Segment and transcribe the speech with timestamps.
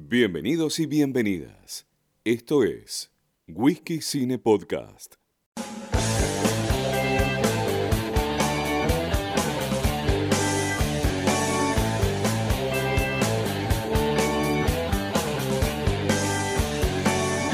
[0.00, 1.84] Bienvenidos y bienvenidas.
[2.22, 3.10] Esto es
[3.48, 5.16] Whisky Cine Podcast.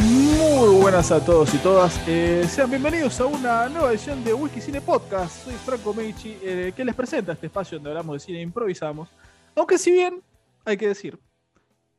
[0.01, 1.99] Muy buenas a todos y todas.
[2.07, 5.47] Eh, sean bienvenidos a una nueva edición de Whisky Cine Podcast.
[5.47, 9.09] Soy Franco Meichi, eh, que les presenta este espacio donde hablamos de cine e improvisamos.
[9.57, 10.23] Aunque si bien,
[10.67, 11.19] hay que decir,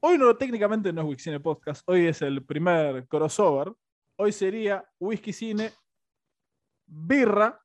[0.05, 3.73] hoy no técnicamente no es Whisky Cine Podcast, hoy es el primer crossover.
[4.17, 5.71] Hoy sería Whisky Cine,
[6.85, 7.59] birra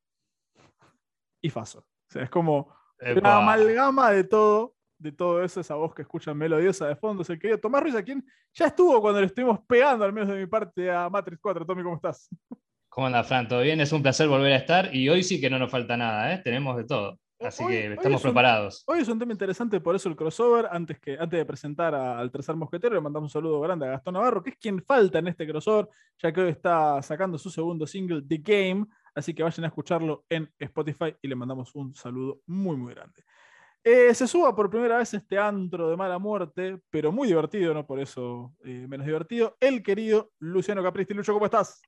[1.43, 1.81] y faso.
[1.81, 6.37] O sea, es como una amalgama de todo, de todo eso, esa voz que escuchan
[6.37, 7.23] melodiosa de fondo.
[7.23, 10.31] Es el querido Tomás Ruiz, a quien ya estuvo cuando le estuvimos pegando, al menos
[10.31, 11.67] de mi parte, a Matrix 4.
[11.67, 12.29] Tommy, ¿cómo estás?
[12.89, 13.49] ¿Cómo anda, Fran?
[13.49, 13.83] ¿Todo bien?
[13.83, 16.41] Es un placer volver a estar y hoy sí que no nos falta nada, ¿eh?
[16.43, 17.21] Tenemos de todo.
[17.41, 18.85] Así Hoy- que hoy estamos un- preparados.
[18.87, 20.69] Hoy es un tema interesante, por eso el crossover.
[20.71, 23.91] Antes, que, antes de presentar a- al tercer mosquetero, le mandamos un saludo grande a
[23.93, 25.89] Gastón Navarro, que es quien falta en este crossover,
[26.23, 28.87] ya que hoy está sacando su segundo single, The Game.
[29.15, 33.25] Así que vayan a escucharlo en Spotify y le mandamos un saludo muy, muy grande.
[33.83, 37.87] Eh, se suba por primera vez este antro de mala muerte, pero muy divertido, no
[37.87, 39.57] por eso eh, menos divertido.
[39.59, 41.15] El querido Luciano Capristi.
[41.15, 41.81] Lucho, ¿cómo estás?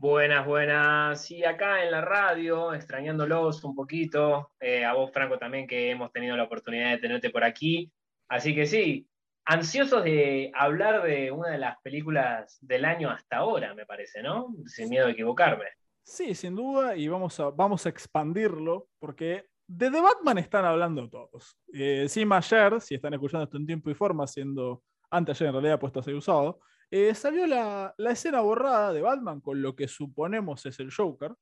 [0.00, 1.28] Buenas, buenas.
[1.32, 4.52] Y acá en la radio, extrañándolos un poquito.
[4.60, 7.90] eh, a vos, Franco, también, que hemos tenido la oportunidad de tenerte por aquí.
[8.28, 9.08] Así que sí,
[9.44, 14.54] ansiosos de hablar de una de las películas del año hasta ahora, me parece, ¿no?
[14.66, 15.64] Sin miedo a equivocarme.
[16.04, 21.10] Sí, sin duda, y vamos a, vamos a expandirlo, porque de The Batman están hablando
[21.10, 21.58] todos.
[21.74, 25.80] Eh, encima ayer, si están escuchando esto en tiempo y forma, siendo anteayer en realidad
[25.80, 29.88] puesto a ser usado, eh, salió la, la escena borrada de Batman con lo que
[29.88, 31.34] suponemos es el Joker.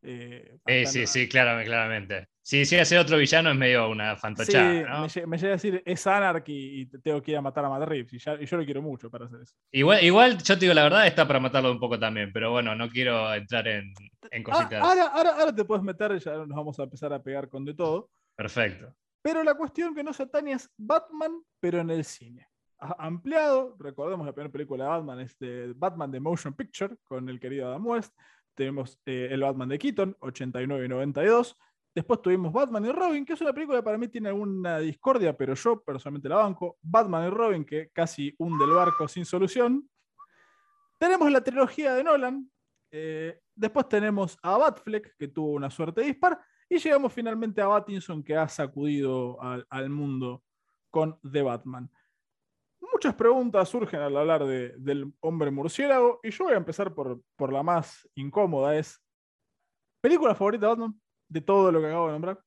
[0.00, 2.28] Eh, sí, no- sí, claramente, claramente.
[2.40, 5.00] Si hiciera ser otro villano es medio una Sí, fantochada, ¿no?
[5.02, 7.64] me, lle- me llega a decir, es Anarchy y te- tengo que ir a matar
[7.64, 9.54] a Matt Reeves, y, ya- y yo lo quiero mucho para hacer eso.
[9.72, 12.74] Igual, igual, yo te digo la verdad, está para matarlo un poco también, pero bueno,
[12.74, 13.92] no quiero entrar en,
[14.30, 14.82] en Ah, cositas.
[14.82, 17.74] ahora, ahora, ahora te puedes meter, ya nos vamos a empezar a pegar con de
[17.74, 18.08] todo.
[18.36, 18.94] Perfecto.
[19.20, 22.47] Pero la cuestión que no se atañe es Batman, pero en el cine.
[22.80, 27.40] Ampliado, recordemos la primera película de Batman es de Batman de Motion Picture con el
[27.40, 28.14] querido Adam West.
[28.54, 31.56] Tenemos eh, el Batman de Keaton, 89 y 92.
[31.94, 35.36] Después tuvimos Batman y Robin, que es una película que para mí tiene alguna discordia,
[35.36, 36.78] pero yo personalmente la banco.
[36.80, 39.88] Batman y Robin, que casi hunde el barco sin solución.
[40.98, 42.48] Tenemos la trilogía de Nolan.
[42.92, 46.40] eh, después tenemos a Batfleck, que tuvo una suerte dispar.
[46.68, 50.44] Y llegamos finalmente a Battinson, que ha sacudido al, al mundo
[50.90, 51.90] con The Batman.
[52.92, 57.20] Muchas preguntas surgen al hablar de- del hombre murciélago, y yo voy a empezar por,
[57.36, 59.00] por la más incómoda, es
[60.00, 61.00] ¿película favorita Batman?
[61.28, 62.40] De todo lo que acabo de nombrar.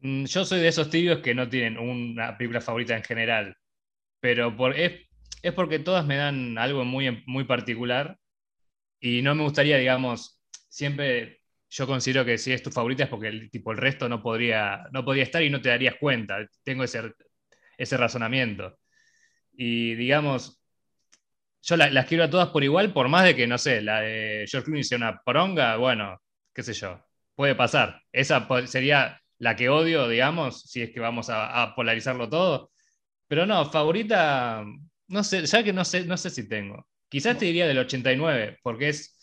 [0.00, 3.56] Mm, Yo soy de esos tibios que no tienen una película favorita en general,
[4.20, 5.02] pero por, es,
[5.42, 8.18] es porque todas me dan algo muy, muy particular
[9.00, 13.28] y no me gustaría, digamos, siempre yo considero que si es tu favorita es porque
[13.28, 16.38] el, tipo, el resto no podría, no podría estar y no te darías cuenta.
[16.64, 17.02] Tengo ese,
[17.78, 18.78] ese razonamiento.
[19.62, 20.58] Y digamos,
[21.62, 24.00] yo la- las quiero a todas por igual, por más de que, no sé, la
[24.00, 26.18] de George Clooney sea una poronga, bueno,
[26.54, 26.98] qué sé yo,
[27.34, 28.00] puede pasar.
[28.10, 32.72] Esa sería la que odio, digamos, si es que vamos a, a polarizarlo todo.
[33.28, 34.64] Pero no, favorita,
[35.08, 36.86] no sé, ya que no sé, no sé si tengo.
[37.10, 39.18] Quizás te diría del 89, porque es,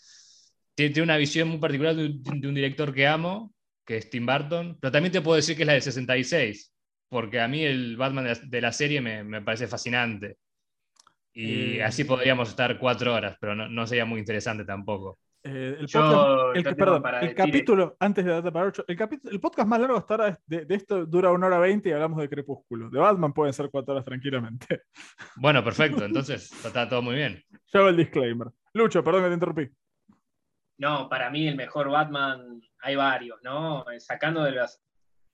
[0.76, 4.92] tiene, una visión muy particular de un, director que amo, que es Tim Burton, pero
[4.92, 6.72] también te puedo decir que es la de 66,
[7.08, 10.36] porque a mí el Batman de la, de la serie me, me parece fascinante.
[11.32, 11.84] Y Eh.
[11.84, 15.18] así podríamos estar cuatro horas, pero no, no sería muy interesante tampoco.
[15.44, 18.50] Eh, el Yo podcast, el, no tengo perdón, para el decir- capítulo, antes de darte
[18.50, 21.46] para ocho, el, capi- el podcast más largo hasta ahora de, de esto dura una
[21.46, 22.90] hora veinte y hablamos de Crepúsculo.
[22.90, 24.82] De Batman pueden ser cuatro horas tranquilamente.
[25.36, 27.40] Bueno, perfecto, entonces está todo muy bien.
[27.72, 28.48] Yo hago el disclaimer.
[28.74, 29.68] Lucho, perdón que te interrumpí.
[30.78, 33.88] No, para mí el mejor Batman, hay varios, ¿no?
[33.90, 34.82] Eh, Sacando de las-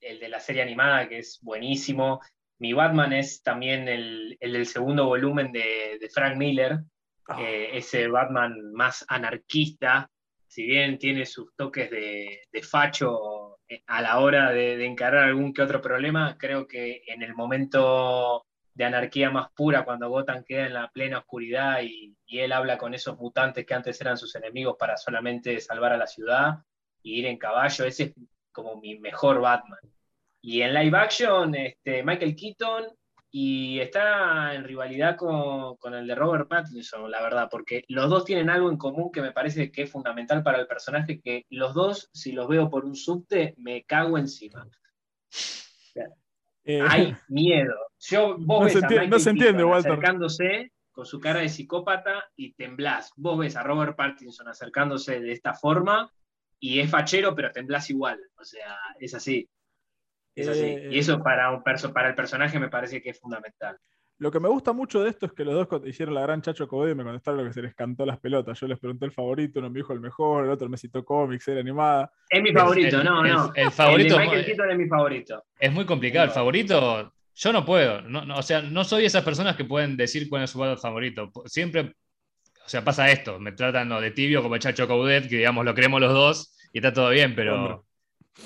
[0.00, 2.20] el de la serie animada, que es buenísimo.
[2.58, 6.78] Mi Batman es también el, el del segundo volumen de, de Frank Miller,
[7.26, 10.10] Ah, eh, ese Batman más anarquista,
[10.46, 15.24] si bien tiene sus toques de, de facho eh, a la hora de, de encarar
[15.24, 20.44] algún que otro problema, creo que en el momento de anarquía más pura, cuando Gotham
[20.44, 24.18] queda en la plena oscuridad y, y él habla con esos mutantes que antes eran
[24.18, 26.58] sus enemigos para solamente salvar a la ciudad
[27.02, 28.14] y ir en caballo, ese es
[28.52, 29.80] como mi mejor Batman.
[30.46, 32.84] Y en live action, este, Michael Keaton
[33.30, 38.26] y está en rivalidad con, con el de Robert Pattinson, la verdad, porque los dos
[38.26, 41.72] tienen algo en común que me parece que es fundamental para el personaje, que los
[41.72, 44.68] dos, si los veo por un subte, me cago encima.
[46.66, 47.74] Eh, hay miedo.
[48.00, 49.92] Yo, vos No ves se a entiende- Michael no se entiende, Keaton Walter.
[49.92, 53.10] acercándose con su cara de psicópata y temblás.
[53.16, 56.10] Vos ves a Robert Pattinson acercándose de esta forma
[56.60, 58.20] y es fachero, pero temblás igual.
[58.38, 59.48] O sea, es así.
[60.34, 60.60] Es así.
[60.64, 63.76] Eh, Y eso para, un perso- para el personaje me parece que es fundamental.
[64.18, 66.68] Lo que me gusta mucho de esto es que los dos hicieron la gran chacho
[66.68, 68.58] Cobedi y me contestaron lo que se les cantó las pelotas.
[68.60, 71.48] Yo les pregunté el favorito, uno me dijo el mejor, el otro me citó cómics,
[71.48, 72.12] era animada.
[72.30, 73.52] Es mi favorito, el- no, el- no.
[73.54, 75.44] el favorito de es Michael muy- Keaton es mi favorito.
[75.58, 76.26] Es muy complicado.
[76.26, 78.02] El favorito, yo no puedo.
[78.02, 81.32] No, no, o sea, no soy esas personas que pueden decir cuál es su favorito.
[81.46, 81.92] Siempre,
[82.64, 83.40] o sea, pasa esto.
[83.40, 84.00] Me tratan ¿no?
[84.00, 87.10] de tibio como el Chacho Caudet, que digamos lo queremos los dos y está todo
[87.10, 87.44] bien, Hombre.
[87.44, 87.84] pero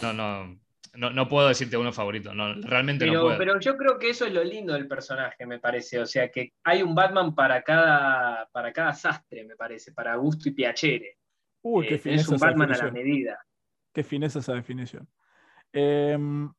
[0.02, 0.58] no, no,
[0.98, 2.34] no, no puedo decirte uno favorito.
[2.34, 3.38] No, realmente no Pero, puedo.
[3.38, 6.00] pero yo creo que eso es lo lindo del personaje, me parece.
[6.00, 10.48] O sea, que hay un Batman para cada, para cada sastre, me parece, para gusto
[10.48, 11.18] y piacere.
[11.62, 13.04] Uy, Eh, qué tenés fineza un esa Batman a la definición.
[13.08, 13.38] medida.
[13.92, 15.08] Qué fineza esa definición.
[15.72, 16.52] Em,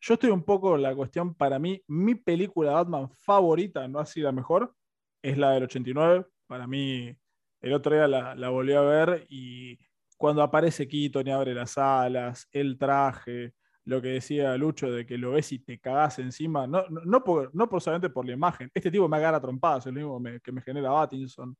[0.00, 3.98] yo estoy un poco en la cuestión, para mí, mi película de Batman favorita, no
[3.98, 4.74] así la mejor,
[5.22, 6.26] es la del 89.
[6.46, 7.14] Para mí,
[7.60, 9.78] el otro día la, la volví a ver y
[10.16, 13.54] cuando aparece Keaton y abre las alas, el traje,
[13.86, 17.22] lo que decía Lucho de que lo ves y te cagás encima, no, no, no,
[17.22, 20.18] por, no por solamente por la imagen, este tipo me agarra trompadas, es lo mismo
[20.20, 21.56] me- que me genera Pattinson.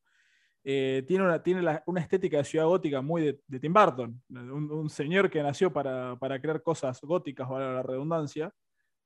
[0.66, 4.22] Eh, tiene una, tiene la- una estética de ciudad gótica muy de, de Tim Burton,
[4.30, 8.50] un, un señor que nació para, para crear cosas góticas, valga la redundancia,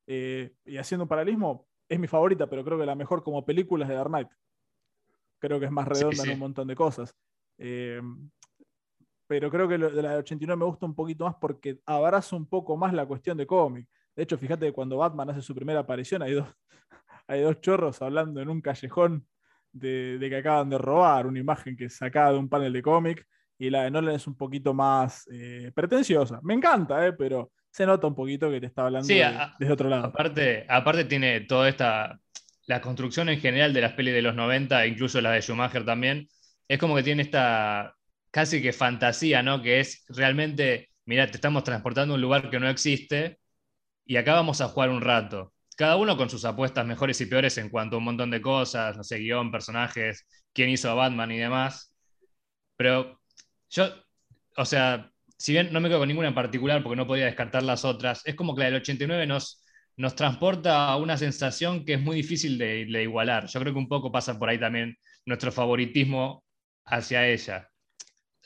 [0.06, 3.84] eh, y haciendo un paralelismo, es mi favorita, pero creo que la mejor como película
[3.84, 4.28] es de Dark Knight.
[5.40, 6.28] Creo que es más Sí, redonda sí.
[6.28, 7.14] en un montón de cosas.
[7.58, 8.00] Eh,
[9.28, 12.34] pero creo que lo de la de 89 me gusta un poquito más porque abraza
[12.34, 13.86] un poco más la cuestión de cómic.
[14.16, 16.48] De hecho, fíjate que cuando Batman hace su primera aparición, hay dos,
[17.28, 19.26] hay dos chorros hablando en un callejón
[19.72, 22.82] de, de que acaban de robar una imagen que es sacada de un panel de
[22.82, 23.24] cómic
[23.58, 26.40] y la de Nolan es un poquito más eh, pretenciosa.
[26.42, 29.72] Me encanta, eh, pero se nota un poquito que te está hablando Sí, de- desde
[29.72, 30.06] otro lado.
[30.06, 32.18] Aparte, aparte tiene toda esta,
[32.66, 36.28] la construcción en general de las pelis de los 90, incluso las de Schumacher también,
[36.66, 37.94] es como que tiene esta
[38.30, 39.62] casi que fantasía, ¿no?
[39.62, 43.38] Que es realmente, mira, te estamos transportando a un lugar que no existe
[44.04, 45.54] y acá vamos a jugar un rato.
[45.76, 48.96] Cada uno con sus apuestas mejores y peores en cuanto a un montón de cosas,
[48.96, 51.92] no sé, guion, personajes, quién hizo a Batman y demás.
[52.76, 53.20] Pero
[53.70, 53.88] yo,
[54.56, 57.62] o sea, si bien no me quedo con ninguna en particular porque no podía descartar
[57.62, 59.62] las otras, es como que la del 89 nos,
[59.96, 63.46] nos transporta a una sensación que es muy difícil de, de igualar.
[63.46, 64.96] Yo creo que un poco pasa por ahí también
[65.26, 66.44] nuestro favoritismo
[66.84, 67.68] hacia ella.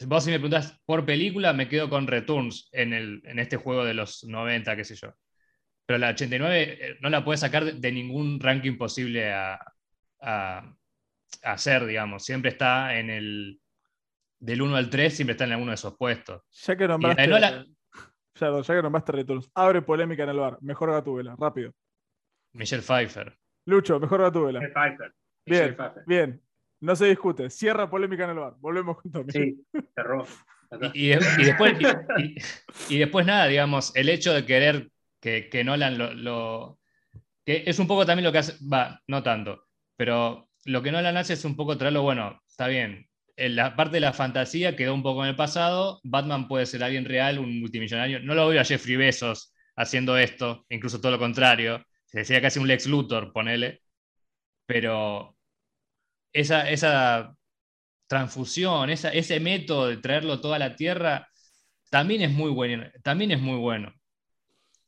[0.01, 3.85] Vos si me preguntás por película, me quedo con Returns en, el, en este juego
[3.85, 5.15] de los 90, qué sé yo.
[5.87, 9.61] Pero la 89 eh, no la puedes sacar de, de ningún ranking posible a,
[10.21, 10.59] a,
[11.43, 12.25] a hacer, digamos.
[12.25, 13.59] Siempre está en el...
[14.39, 16.43] Del 1 al 3, siempre está en alguno de esos puestos.
[16.51, 17.65] Ya que nombraste, Y la
[18.35, 20.59] ya, ya que nombraste Returns, abre polémica en el bar.
[20.63, 21.73] Mejor Gatúbela, rápido.
[22.53, 23.37] Michelle Pfeiffer.
[23.67, 24.59] Lucho, mejor Gatúbela.
[24.59, 25.15] Michelle Pfeiffer.
[25.47, 26.03] Bien, Michelle Pfeiffer.
[26.07, 26.43] bien.
[26.83, 27.49] No se discute.
[27.49, 28.55] Cierra polémica en el bar.
[28.61, 29.33] Volvemos con Tommy.
[29.33, 29.65] Sí,
[29.95, 30.27] cerró.
[30.95, 31.75] Y, y de- y después,
[32.19, 32.37] y, y-
[32.97, 34.91] y después nada, digamos, el hecho de querer
[35.21, 36.79] que, que Nolan lo, lo-
[37.45, 39.65] que es un poco también lo que hace, va, no tanto,
[39.97, 43.97] pero lo que Nolan hace es un poco traerlo, bueno, está bien, en la parte
[43.97, 47.61] de la fantasía quedó un poco en el pasado, Batman puede ser alguien real, un
[47.61, 52.41] multimillonario, no lo veo a Jeffrey Bezos haciendo esto, incluso todo lo contrario, se decía
[52.41, 53.83] casi un Lex Luthor, ponele,
[54.67, 55.37] pero
[56.33, 57.35] esa, esa
[58.07, 61.29] transfusión, esa- ese método de traerlo toda la Tierra,
[61.91, 62.85] también es muy bueno.
[63.03, 63.93] También es muy bueno.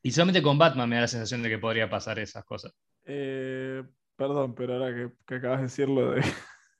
[0.02, 2.72] Y solamente con Batman me da la sensación de que podría pasar esas cosas.
[3.04, 3.82] Eh,
[4.16, 6.22] perdón, pero ahora que, que acabas de decir lo de,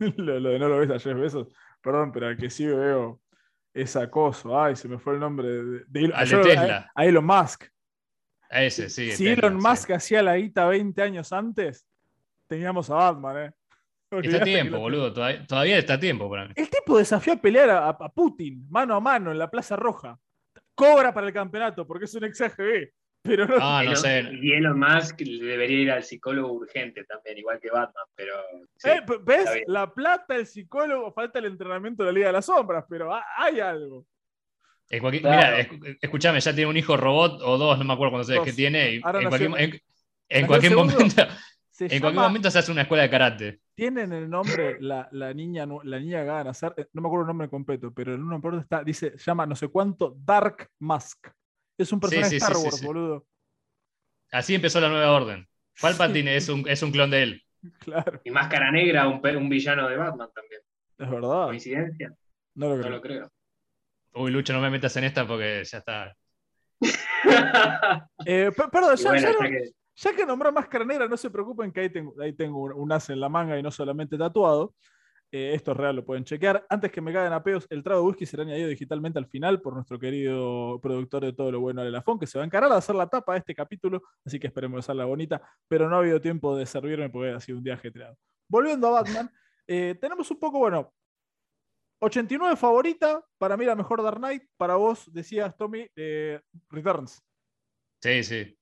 [0.17, 1.49] lo, lo de no lo ves a Jeff Bezos,
[1.83, 3.21] perdón, pero al que sí veo
[3.73, 4.59] es acoso.
[4.61, 6.91] Ay, se me fue el nombre de, de Elon- Al de yo- Tesla.
[6.95, 7.65] A, a Elon Musk.
[8.51, 9.11] A ese, sí.
[9.13, 9.67] si Tesla, Elon sí.
[9.69, 11.87] Musk hacía la guita 20 años antes,
[12.47, 13.51] teníamos a Batman, ¿eh?
[14.21, 15.13] Está a tiempo, boludo.
[15.13, 16.53] Todavía, todavía está a tiempo para mí.
[16.57, 20.19] El tipo desafió a pelear a, a Putin mano a mano en la Plaza Roja.
[20.75, 22.89] Cobra para el campeonato porque es un ex AGB.
[23.27, 24.29] Pero no, Ah, no Elon- sé.
[24.43, 28.35] Y Elon Musk debería ir al psicólogo urgente también, igual que Batman, pero.
[28.77, 28.91] sí.
[28.91, 29.49] Eh, ¿Ves?
[29.67, 33.25] La plata, el psicólogo, falta el entrenamiento de la Liga de las Sombras, pero ha-
[33.39, 34.05] hay algo.
[34.91, 35.57] En cualquier- Claro.
[35.57, 38.45] Mira, esc- escúchame, ya tiene un hijo robot o dos, no me acuerdo cuántos Dos.
[38.45, 38.91] que tiene.
[38.91, 39.55] y en, cualquier, en-
[40.29, 40.93] en nació cualquier el segundo.
[40.95, 41.27] momento,
[41.75, 43.61] Se en cualquier momento se hace una escuela de karate.
[43.75, 47.09] tienen el nombre, la, la niña, la niña que van a nacer, eh, no me
[47.09, 50.15] acuerdo el nombre completo, pero en una parte está, dice, se llama no sé cuánto,
[50.17, 51.27] Dark Mask.
[51.77, 52.87] Es un personaje sí, de Star sí, sí, Wars, sí.
[52.87, 53.27] boludo.
[54.31, 55.49] Así empezó la nueva orden.
[55.81, 57.41] Palpatine es, un, es un clon de él.
[57.81, 60.61] Claro, Y Máscara Negra, un, villano de Batman también.
[60.99, 61.47] es verdad.
[61.47, 62.15] ¿Coincidencia?
[62.55, 62.91] No lo No creo.
[62.93, 63.33] lo creo.
[64.13, 66.15] Uy, Lucho, no me metas en esta porque ya está.
[68.27, 71.17] Eh, per- perdón, ya, bueno, ya ya no, que- Ya que nombró Máscara Negra, no
[71.17, 74.19] se preocupen que ahí tengo, ahí tengo un as en la manga y no solamente
[74.19, 74.75] tatuado.
[75.31, 76.65] Eh, esto es real, lo pueden chequear.
[76.69, 79.61] Antes que me caigan a peos, el trago de whisky será añadido digitalmente al final
[79.61, 82.71] por nuestro querido productor de todo lo bueno, Ale Lafón, que se va a encargar
[82.71, 85.99] de hacer la tapa de este capítulo, así que esperemos hacerla bonita, pero no ha
[85.99, 88.17] habido tiempo de servirme porque ha sido un día ajetreado.
[88.49, 89.29] Volviendo a Batman,
[89.67, 90.93] eh, tenemos un poco, bueno,
[91.99, 97.21] 89 favorita, para mí la mejor Dark Knight, para vos decías, Tommy, eh, Returns.
[98.01, 98.57] Sí, sí.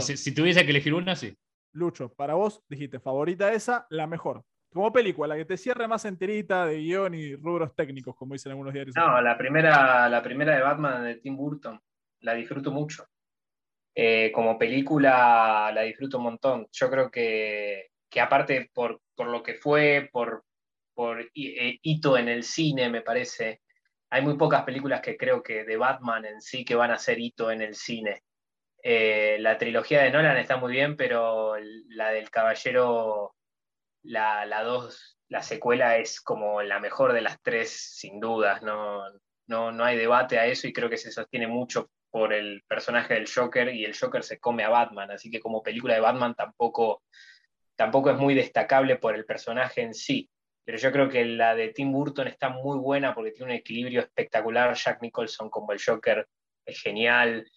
[0.00, 1.36] Si, si, tuviese que elegir una, sí.
[1.72, 4.44] Lucho, para vos dijiste favorita esa, la mejor.
[4.72, 8.52] Como película, la que te cierre más enterita de guion y rubros técnicos, como dicen
[8.52, 8.94] algunos diarios.
[8.96, 11.80] No, la primera, la primera de Batman de Tim Burton,
[12.20, 13.06] la disfruto mucho.
[13.94, 16.68] Eh, como película la disfruto un montón.
[16.70, 20.44] Yo creo que, que aparte por, por, lo que fue, por,
[20.94, 23.62] por eh, hito en el cine, me parece,
[24.10, 27.18] hay muy pocas películas que creo que de Batman en sí que van a ser
[27.18, 28.22] hito en el cine.
[28.82, 31.56] Eh, la trilogía de Nolan está muy bien, pero
[31.88, 33.34] la del Caballero
[34.02, 38.62] la, la, dos, la secuela es como la mejor de las tres, sin dudas.
[38.62, 39.02] No,
[39.46, 43.14] no, no hay debate a eso y creo que se sostiene mucho por el personaje
[43.14, 45.10] del Joker y el Joker se come a Batman.
[45.10, 47.02] Así que como película de Batman tampoco,
[47.76, 50.30] tampoco es muy destacable por el personaje en sí.
[50.64, 54.00] Pero yo creo que la de Tim Burton está muy buena porque tiene un equilibrio
[54.00, 54.74] espectacular.
[54.74, 56.26] Jack Nicholson como el Joker
[56.66, 57.50] es genial.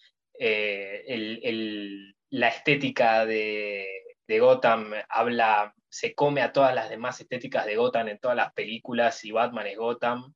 [0.44, 3.86] Eh, la estética de,
[4.26, 8.52] de Gotham habla se come a todas las demás estéticas de Gotham en todas las
[8.52, 10.34] películas y Batman es Gotham.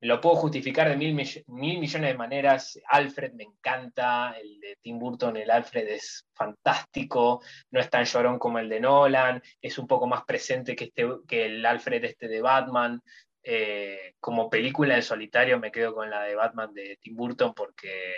[0.00, 2.78] Lo puedo justificar de mil, millones de maneras.
[2.86, 8.38] Alfred me encanta, el de Tim Burton, el Alfred es fantástico, no es tan llorón
[8.38, 12.28] como el de Nolan, es un poco más presente que, este, que el Alfred este
[12.28, 13.00] de Batman.
[13.42, 18.12] Eh, como película en solitario me quedo con la de Batman de Tim Burton porque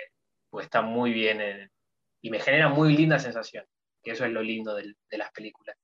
[0.50, 1.71] pues, está muy bien
[2.21, 3.64] y me genera muy linda sensación,
[4.02, 5.76] que eso es lo lindo de las películas.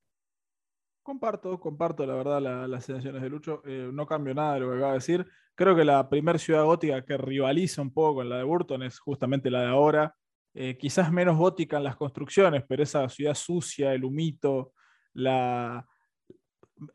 [1.05, 3.61] Comparto, comparto la verdad las sensaciones de Lucho.
[3.67, 5.27] Eh, no cambio nada de lo que acaba de decir.
[5.55, 8.99] Creo que la primera ciudad gótica que rivaliza un poco con la de Burton es
[8.99, 10.15] justamente la de ahora.
[10.55, 14.73] Eh, quizás menos gótica en las construcciones, pero esa ciudad sucia, el humito,
[15.13, 15.87] la...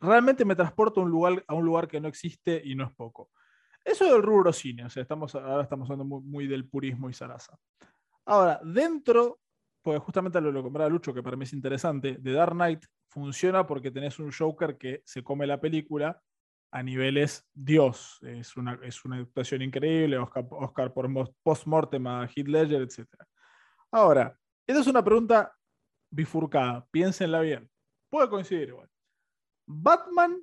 [0.01, 3.29] realmente me transporta un, lugar, a un lugar que no existe y no es poco.
[3.83, 7.57] Eso del rubro cine, o sea, estamos, ahora estamos hablando muy, del purismo y zaraza.
[8.25, 9.39] Ahora, dentro,
[9.81, 13.65] pues justamente lo que compraba Lucho, que para mí es interesante, de Dark Knight, funciona
[13.65, 16.21] porque tenés un Joker que se come la película
[16.71, 18.19] a niveles Dios.
[18.21, 21.09] Es una, es una actuación increíble, Oscar, Oscar por
[21.41, 23.07] post-mortem a Heath etc.
[23.91, 25.55] Ahora, esta es una pregunta
[26.11, 27.69] bifurcada, piénsenla bien.
[28.09, 28.89] Puede coincidir igual.
[29.65, 30.39] Batman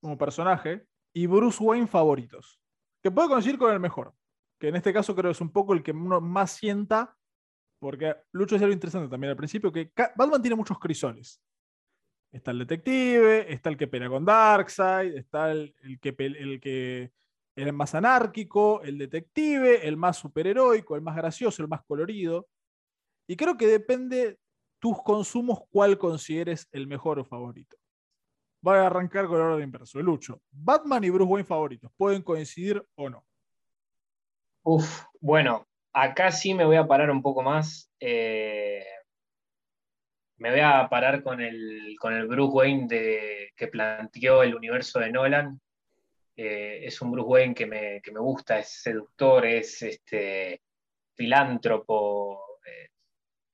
[0.00, 2.60] como personaje y Bruce Wayne favoritos.
[3.02, 4.14] Que puede coincidir con el mejor.
[4.58, 7.16] Que en este caso creo es un poco el que uno más sienta
[7.80, 11.40] porque Lucho es algo interesante también al principio, que Batman tiene muchos crisoles.
[12.30, 17.10] Está el detective, está el que pelea con Darkseid, está el, que, el que
[17.56, 22.46] el más anárquico, el detective, el más superheroico, el más gracioso, el más colorido.
[23.26, 24.38] Y creo que depende
[24.78, 27.78] tus consumos cuál consideres el mejor o favorito.
[28.62, 30.00] Voy a arrancar con el orden inverso.
[30.00, 33.24] Lucho, Batman y Bruce Wayne favoritos, ¿pueden coincidir o no?
[34.62, 37.90] Uf, bueno, acá sí me voy a parar un poco más.
[37.98, 38.84] Eh,
[40.36, 45.00] me voy a parar con el, con el Bruce Wayne de, que planteó el universo
[45.00, 45.60] de Nolan.
[46.36, 50.62] Eh, es un Bruce Wayne que me, gusta, es seductor, es este,
[51.14, 52.58] filántropo.
[52.66, 52.88] Eh,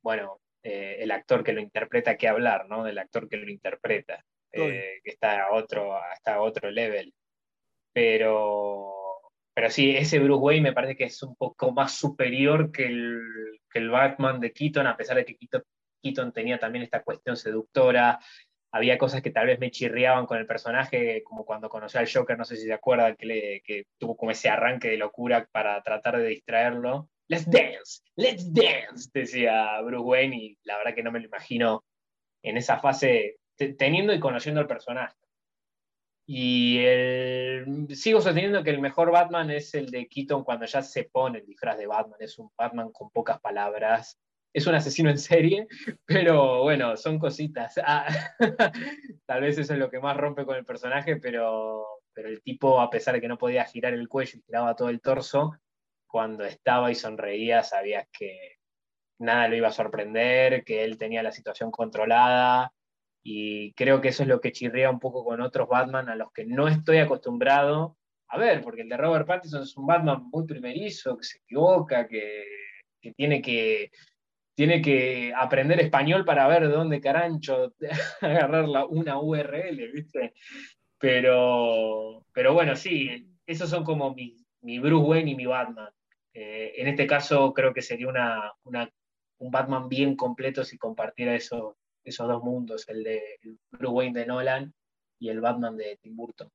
[0.02, 2.82] bueno, el actor que lo interpreta, qué hablar, ¿no?
[2.82, 4.24] Del actor que lo interpreta,
[4.56, 7.12] que está a otro, hasta otro level.
[7.92, 8.96] Pero
[9.56, 13.22] pero sí, ese Bruce Wayne me parece que es un poco más superior que el,
[13.70, 15.38] que el Batman de Keaton, a pesar de que
[16.02, 18.18] Keaton, tenía también esta cuestión seductora.
[18.70, 22.36] Había cosas que tal vez me chirriaban con el personaje, como cuando conoció al Joker,
[22.36, 25.82] no sé si se acuerdan, que, le, que tuvo como ese arranque de locura para
[25.82, 27.08] tratar de distraerlo.
[27.26, 31.82] Let's dance, let's dance, decía Bruce Wayne, y la verdad que no me lo imagino
[32.42, 35.16] en esa fase, teniendo y conociendo al personaje.
[36.28, 36.80] Y
[37.94, 41.46] sigo sosteniendo que el mejor Batman es el de Keaton cuando ya se pone el
[41.46, 42.18] disfraz de Batman.
[42.20, 44.18] Es un Batman con pocas palabras.
[44.52, 45.68] Es un asesino en serie,
[46.06, 47.78] pero bueno, son cositas.
[47.84, 48.06] Ah,
[49.26, 52.80] tal vez eso es lo que más rompe con el personaje, pero, pero el tipo,
[52.80, 55.52] a pesar de que no podía girar el cuello y giraba todo el torso,
[56.06, 58.56] cuando estaba y sonreía sabías que
[59.18, 62.72] nada lo iba a sorprender, que él tenía la situación controlada
[63.28, 66.32] y creo que eso es lo que chirría un poco con otros Batman a los
[66.32, 67.96] que no estoy acostumbrado
[68.28, 72.06] a ver, porque el de Robert Pattinson es un Batman muy primerizo, que se equivoca,
[72.06, 72.44] que,
[73.16, 73.90] tiene que,
[74.54, 77.74] tiene que aprender español para ver de dónde carancho
[78.20, 80.34] agarrar la, una URL, ¿viste?
[80.98, 85.90] Pero, pero bueno, sí, esos son como mi, mi Bruce Wayne y mi Batman.
[86.32, 88.52] Eh, en este caso creo que sería una,
[89.38, 91.76] un Batman bien completo si compartiera eso,
[92.06, 93.20] esos dos mundos, el de
[93.72, 94.74] Bruce Wayne de Nolan
[95.18, 96.48] y el Batman de Tim Burton.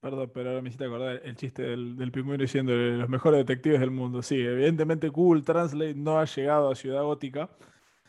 [0.00, 3.78] Perdón, pero ahora me hiciste acordar el chiste del, del pingüino diciendo los mejores detectives
[3.80, 4.20] del mundo.
[4.20, 7.48] Sí, evidentemente Google Translate no ha llegado a Ciudad Gótica.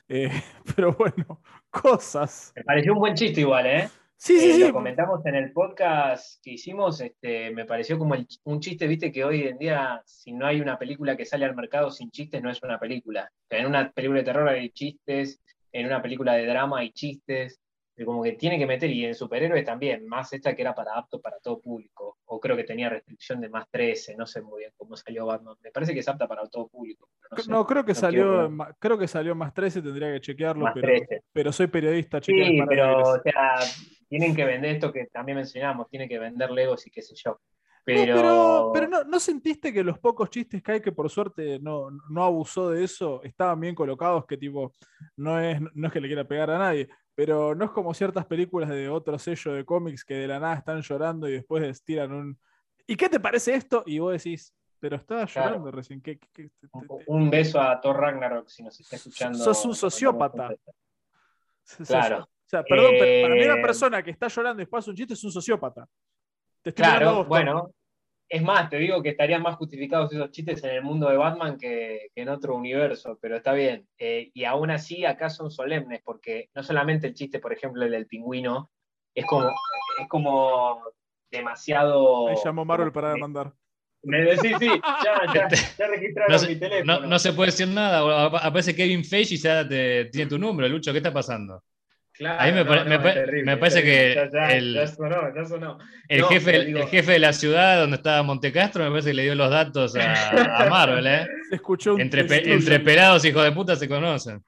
[0.08, 0.30] Eh,
[0.76, 2.52] pero bueno, cosas.
[2.56, 3.90] Me pareció un buen chiste igual, ¿eh?
[4.16, 4.60] Sí, sí, Eh, sí.
[4.62, 9.12] Lo comentamos en el podcast que hicimos, este, me pareció como el- un chiste, viste,
[9.12, 12.42] que hoy en día, si no hay una película que sale al mercado sin chistes,
[12.42, 13.30] no es una película.
[13.50, 15.42] En una película de terror hay chistes,
[15.74, 17.60] en una película de drama hay chistes,
[17.96, 20.96] pero como que tiene que meter, y en superhéroes también, más esta que era para
[20.98, 24.60] apto para todo público, o creo que tenía restricción de más 13, no sé muy
[24.60, 25.56] bien cómo salió Batman.
[25.62, 27.10] Me parece que es apta para todo público.
[27.32, 27.52] No, sé.
[27.52, 30.74] No, creo que no salió, quiero- creo que salió más 13, tendría que chequearlo, más
[30.74, 31.24] pero, 13.
[31.32, 33.60] pero soy periodista, chequeé Sí, pero o sea,
[34.10, 37.40] tienen que vender esto que también mencionamos, tienen que vender Legos y qué sé yo.
[37.86, 41.10] No, Pero, pero, pero no, ¿no sentiste que los pocos chistes que hay, que por
[41.10, 44.26] suerte no, no abusó de eso, estaban bien colocados?
[44.26, 44.72] Que tipo,
[45.18, 48.26] no es, no es que le quiera pegar a nadie, pero no es como ciertas
[48.26, 51.84] películas de otro sello de cómics que de la nada están llorando y después les
[51.84, 52.40] tiran un.
[52.88, 53.84] ¿Y qué te parece esto?
[53.86, 55.50] Y vos decís, pero estaba Claro.
[55.50, 56.02] llorando recién.
[56.02, 59.38] ¿qué, qué- qué- te- te- te- un beso a Thor Ragnarok si nos está escuchando.
[59.40, 60.56] Sos un sociópata.
[61.86, 62.20] Claro.
[62.24, 64.90] O sea, perdón, pero para mí una Eh, persona que está llorando y después hace
[64.92, 65.86] un chiste es un sociópata.
[66.64, 67.72] Te estoy Claro, bueno.
[68.30, 71.58] Es más, te digo que estarían más justificados esos chistes en el mundo de Batman
[71.58, 73.88] que, que en otro universo, pero está bien.
[74.00, 77.92] Eh, y aún así, acá son solemnes, porque no solamente el chiste, por ejemplo, el
[77.92, 78.72] del pingüino,
[79.14, 80.82] es como, es como
[81.30, 82.30] demasiado.
[82.30, 83.54] Ahí llamó Marvel para me- demandar.
[84.06, 84.68] Me decís, sí,
[85.04, 87.00] ya, ya, ya registraron No se, mi teléfono.
[87.02, 88.26] no- no se puede decir nada.
[88.42, 90.68] Aparece Kevin Feige y ya te, tiene tu número.
[90.68, 91.64] Lucho, ¿qué está pasando?
[92.24, 94.14] Claro, Ahí me no, pare- no, me es pa- terrible, me es parece terrible.
[94.14, 95.78] que Ya, ya, el- ya sonó, ya sonó.
[96.08, 99.14] El, No, jefe, digo- el jefe de la ciudad donde estaba Montecastro me parece que
[99.16, 100.30] le dio los datos a,
[100.66, 101.06] a Marvel.
[101.08, 101.28] ¿eh?
[101.50, 104.44] Se escuchó un Entre, pe- entre pelados hijos de puta se conocen.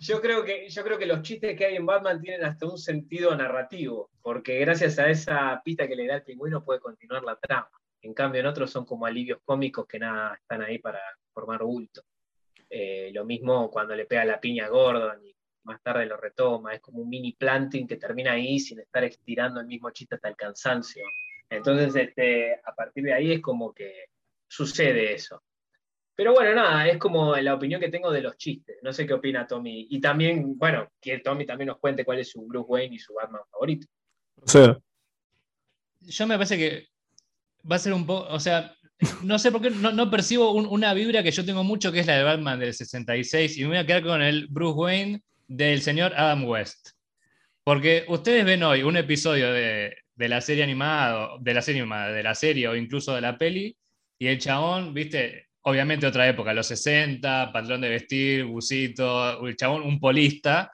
[0.00, 2.78] Yo creo, que, yo creo que los chistes que hay en Batman tienen hasta un
[2.78, 7.36] sentido narrativo, porque gracias a esa pista que le da el pingüino puede continuar la
[7.36, 7.68] trama.
[8.02, 11.00] En cambio, en otros son como alivios cómicos que nada están ahí para
[11.34, 12.00] formar bulto.
[12.70, 15.29] Eh, lo mismo cuando le pega la piña a Gordon y
[15.64, 16.74] más tarde lo retoma.
[16.74, 20.28] Es como un mini planting que termina ahí sin estar estirando el mismo chiste hasta
[20.28, 21.04] el cansancio.
[21.48, 24.06] Entonces, este, a partir de ahí es como que
[24.48, 25.42] sucede eso.
[26.14, 28.76] Pero bueno, nada, es como la opinión que tengo de los chistes.
[28.82, 29.86] No sé qué opina Tommy.
[29.90, 33.14] Y también, bueno, que Tommy también nos cuente cuál es su Bruce Wayne y su
[33.14, 33.86] Batman favorito.
[34.42, 34.78] O sea,
[36.00, 36.86] Yo me parece que
[37.70, 38.74] va a ser un poco, o sea,
[39.22, 42.00] no sé por qué no, no percibo un- una vibra que yo tengo mucho, que
[42.00, 45.22] es la de Batman del 66, y me voy a quedar con el Bruce Wayne
[45.50, 46.90] del señor Adam West.
[47.64, 52.22] Porque ustedes ven hoy un episodio de, de la serie animada, de la serie de
[52.22, 53.76] la serie o incluso de la peli,
[54.18, 59.82] y el chabón, viste, obviamente otra época, los 60, patrón de vestir, busito, el chabón
[59.82, 60.72] un polista,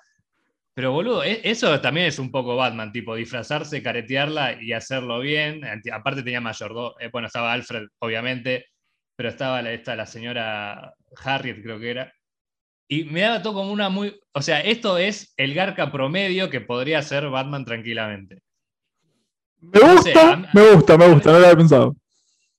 [0.75, 5.63] pero boludo, e- eso también es un poco Batman, tipo disfrazarse, caretearla y hacerlo bien.
[5.91, 8.67] Aparte tenía mayordomo, eh, bueno, estaba Alfred, obviamente,
[9.17, 10.93] pero estaba esta, la señora
[11.25, 12.13] Harriet, creo que era.
[12.89, 14.19] Y me daba todo como una muy.
[14.33, 18.43] O sea, esto es el garca promedio que podría ser Batman tranquilamente.
[19.61, 21.97] me No sé, gusta, a me gusta, me gusta, no lo había pensado.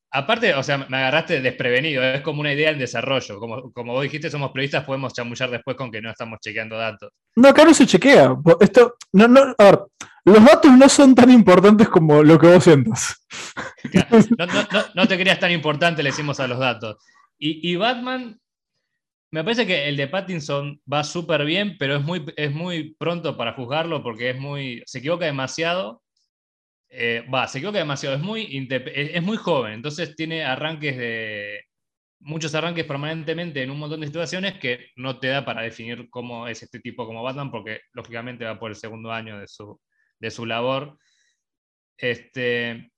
[0.09, 3.39] Aparte, o sea, me agarraste desprevenido, es como una idea en desarrollo.
[3.39, 7.11] Como, como vos dijiste, somos periodistas, podemos chamullar después con que no estamos chequeando datos.
[7.35, 8.35] No, acá no se chequea.
[8.59, 9.79] Esto, no, no, a ver,
[10.25, 13.15] los datos no son tan importantes como lo que vos sientas.
[14.37, 16.97] No, no, no, no te creas tan importante, le decimos a los datos.
[17.37, 18.37] Y, y Batman,
[19.31, 23.37] me parece que el de Pattinson va súper bien, pero es muy, es muy pronto
[23.37, 26.03] para juzgarlo porque es muy, se equivoca demasiado.
[26.89, 31.59] Eh, Va, se equivoca demasiado, es muy, es muy joven, entonces tiene arranques de,
[32.19, 36.47] muchos arranques permanentemente en un montón de situaciones que no te da para definir cómo
[36.47, 39.79] es este tipo como Batman, porque lógicamente va por el segundo año de su,
[40.19, 40.97] de su labor.
[41.97, 42.91] Este,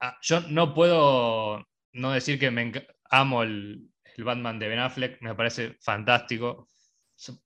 [0.00, 2.72] ah, yo no puedo no decir que me
[3.10, 3.88] amo el,
[4.20, 6.68] el Batman de Ben Affleck, me parece fantástico.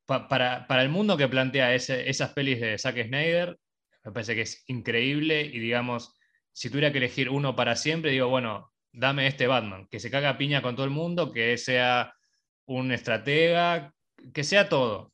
[0.06, 3.58] Para, para el mundo que plantea ese- esas pelis de Zack Snyder,
[4.04, 6.14] me parece que es increíble y digamos,
[6.52, 10.30] si tuviera que elegir uno para siempre, digo, bueno, dame este Batman, que se caga
[10.30, 12.14] a piña con todo el mundo, que sea
[12.66, 13.92] un estratega,
[14.32, 15.12] que sea todo.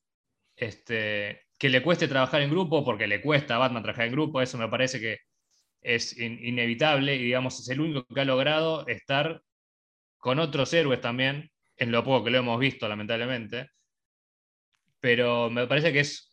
[0.57, 4.41] Este, que le cueste trabajar en grupo, porque le cuesta a Batman trabajar en grupo,
[4.43, 5.19] eso me parece que
[5.83, 9.43] es in- inevitable y digamos es el único que ha logrado estar
[10.21, 13.71] con otros héroes también, en lo poco que lo hemos visto lamentablemente,
[15.01, 16.31] pero me parece que es,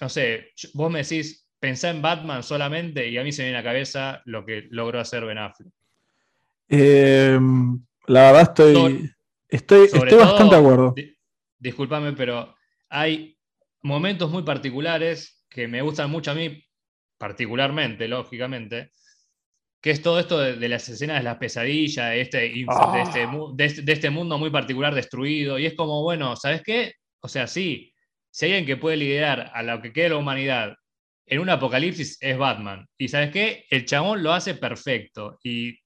[0.00, 3.58] no sé, vos me decís, pensá en Batman solamente y a mí se me viene
[3.58, 5.72] a la cabeza lo que logró hacer Ben Affleck.
[6.68, 7.38] Eh,
[8.06, 9.10] la verdad estoy,
[9.48, 10.94] estoy, estoy bastante de acuerdo.
[11.58, 12.54] discúlpame, pero
[12.88, 13.38] hay
[13.82, 16.62] momentos muy particulares que me gustan mucho a mí,
[17.16, 18.92] particularmente, lógicamente,
[19.84, 23.02] que es todo esto de, las escenas de las pesadillas, este, ah.
[23.02, 26.94] este este, de, este, mundo muy particular destruido, y es como, bueno, ¿sabes qué?
[27.20, 27.92] O sea, sí,
[28.30, 30.74] si hay alguien que puede liderar a lo que queda de la humanidad
[31.26, 33.66] en un apocalipsis es Batman, y ¿sabes qué?
[33.68, 35.78] El chabón lo hace perfecto, y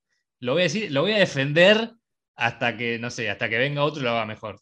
[0.42, 1.90] lo voy a decir, lo voy a defender
[2.36, 4.60] hasta que, no sé, hasta que venga otro y lo haga mejor.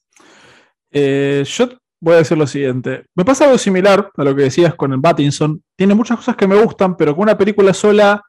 [0.90, 3.04] Eh, yo voy a decir lo siguiente.
[3.14, 5.62] Me pasa algo similar a lo que decías con el Battinson.
[5.76, 8.22] Tiene muchas cosas que me gustan, pero con una película sola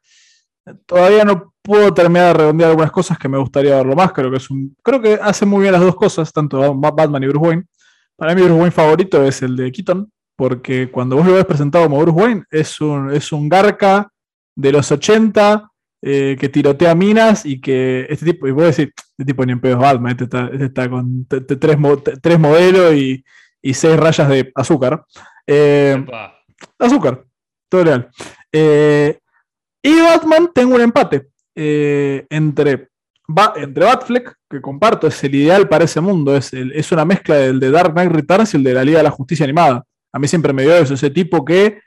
[0.86, 4.12] todavía no puedo terminar de redondear algunas cosas que me gustaría verlo más.
[4.12, 4.76] Creo que es un.
[4.82, 7.64] Creo que hace muy bien las dos cosas, tanto Batman y Bruce Wayne.
[8.16, 11.84] Para mí, Bruce Wayne favorito es el de Keaton, porque cuando vos lo ves presentado
[11.84, 14.10] como Bruce Wayne, es un, es un garca
[14.56, 19.24] de los 80 eh, que tirotea minas y que este tipo, y vos decís, este
[19.24, 21.78] tipo ni en pedo es Batman, este está, este está con tres,
[22.22, 23.24] tres modelos y,
[23.60, 25.04] y, seis rayas de azúcar.
[25.46, 26.04] Eh,
[26.78, 27.24] azúcar,
[27.68, 28.08] todo real.
[28.52, 29.18] Eh,
[29.82, 32.88] y Batman tengo un empate entre,
[33.56, 37.60] entre Batfleck, que comparto, es el ideal para ese mundo, es, es una mezcla del
[37.60, 39.84] de Dark Knight Returns y el de la Liga de la Justicia Animada.
[40.12, 41.80] A mí siempre me dio eso, ese tipo que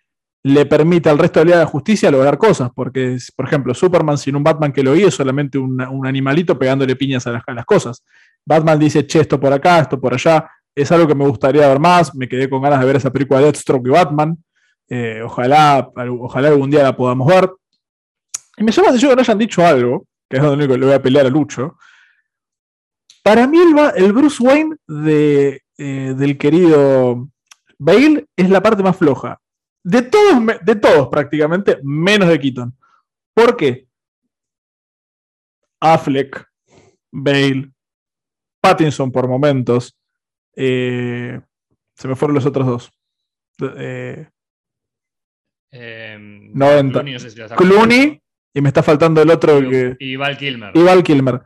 [0.43, 4.17] le permite al resto de la Liga de Justicia lograr cosas, porque, por ejemplo, Superman
[4.17, 8.03] sin un Batman que lo oye es solamente un, animalito pegándole piñas a las, cosas.
[8.45, 11.79] Batman dice, che, esto por acá, esto por allá, es algo que me gustaría ver
[11.79, 14.37] más, me quedé con ganas de ver esa película de Deathstroke y Batman,
[14.89, 17.49] eh, ojalá, ojalá algún día la podamos ver.
[18.61, 20.93] Y me llama la atención que no hayan dicho algo, que es donde le voy
[20.93, 21.79] a pelear a Lucho.
[23.23, 27.27] Para mí el, Bruce Wayne de, eh, del querido
[27.79, 29.41] Bale es la parte más floja.
[29.83, 32.77] De todos, de todos prácticamente, menos de Keaton.
[33.33, 33.87] ¿Por qué?
[35.79, 36.47] Affleck,
[37.11, 37.71] Bale,
[38.61, 39.97] Pattinson por momentos.
[40.55, 41.41] Eh,
[41.95, 42.91] se me fueron los otros dos.
[43.75, 44.29] Eh,
[45.71, 46.99] 90.
[46.99, 48.21] Em, Clooney,
[48.53, 49.59] y me está faltando el otro.
[49.99, 50.71] Y, Val Kilmer.
[50.73, 51.41] Y Val Kilmer.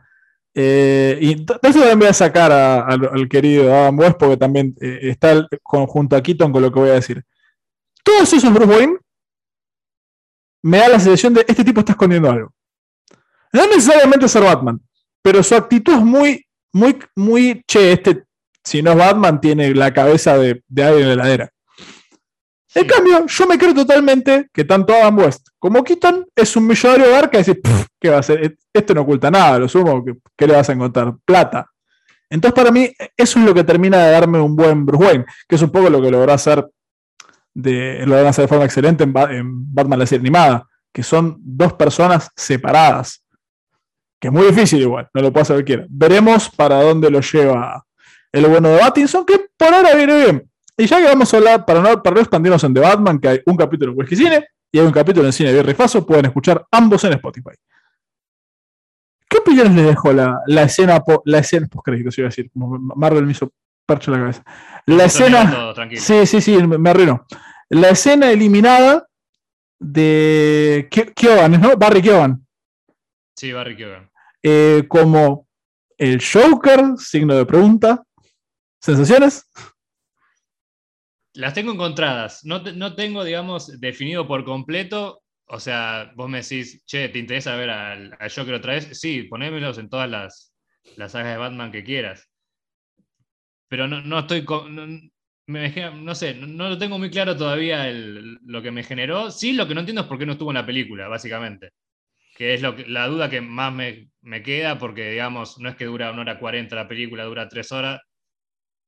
[0.54, 5.46] Eh, y eso también voy a sacar al querido Adam West porque también eh, está
[5.62, 7.22] junto a Keaton con lo que voy a decir
[8.06, 8.98] todos esos Bruce Wayne
[10.62, 12.52] me da la sensación de este tipo está escondiendo algo.
[13.52, 14.80] No necesariamente ser Batman,
[15.22, 18.24] pero su actitud es muy, muy, muy, che, este,
[18.64, 21.50] si no es Batman, tiene la cabeza de, alguien en la heladera.
[22.76, 27.08] En cambio, yo me creo totalmente que tanto Adam West como Keaton es un millonario
[27.08, 27.58] de que dice,
[27.98, 28.58] ¿qué va a hacer?
[28.70, 30.04] Esto no oculta nada, lo sumo,
[30.36, 31.14] ¿qué le vas a encontrar?
[31.24, 31.70] Plata.
[32.28, 35.54] Entonces, para mí, eso es lo que termina de darme un buen Bruce Wayne, que
[35.54, 36.68] es un poco lo que logró hacer
[37.54, 42.30] de, lo hacer de forma excelente en, Batman la serie animada, que son dos personas
[42.36, 43.24] separadas.
[44.20, 45.86] Que es muy difícil igual, no lo puede hacer cualquiera.
[45.88, 47.86] Veremos para dónde lo lleva
[48.32, 50.50] el bueno de Battinson, que por ahora viene bien.
[50.76, 53.40] Y ya que vamos a hablar, para no, para expandirnos en The Batman, que hay
[53.46, 56.66] un capítulo en Whisky Cine y hay un capítulo en Cine de Faso, pueden escuchar
[56.70, 57.52] ambos en Spotify.
[59.28, 62.50] ¿Qué opiniones le dejó la, escena, la escena post créditos, iba a decir?
[62.54, 63.52] Marvel me hizo
[63.86, 64.44] percho la cabeza.
[64.86, 65.74] La escena.
[65.96, 67.26] sí, sí, sí, me, arruinó.
[67.70, 69.08] La escena eliminada
[69.78, 71.76] de Kyogan, ¿no?
[71.76, 72.46] Barry Kyogan.
[73.34, 74.10] Sí, Barry Kyogan.
[74.42, 75.48] Eh, como
[75.98, 78.02] el Joker, signo de pregunta.
[78.80, 79.50] ¿Sensaciones?
[81.36, 82.44] Las tengo encontradas.
[82.44, 82.62] No,
[82.94, 85.22] tengo, digamos, definido por completo.
[85.46, 88.98] O sea, vos me decís, che, ¿te interesa ver al, Joker otra vez?
[88.98, 90.54] Sí, ponémelos en todas las,
[90.96, 92.28] las sagas de Batman que quieras
[93.68, 94.44] pero no, no estoy.
[95.48, 99.30] No, no sé, no, lo tengo muy claro todavía lo que me generó.
[99.30, 101.70] Sí, lo que no entiendo es por qué no estuvo en la película, básicamente.
[102.36, 104.10] Que es lo la duda que más me,
[104.42, 108.00] queda, porque, digamos, no es que dura una hora cuarenta la película, dura tres horas.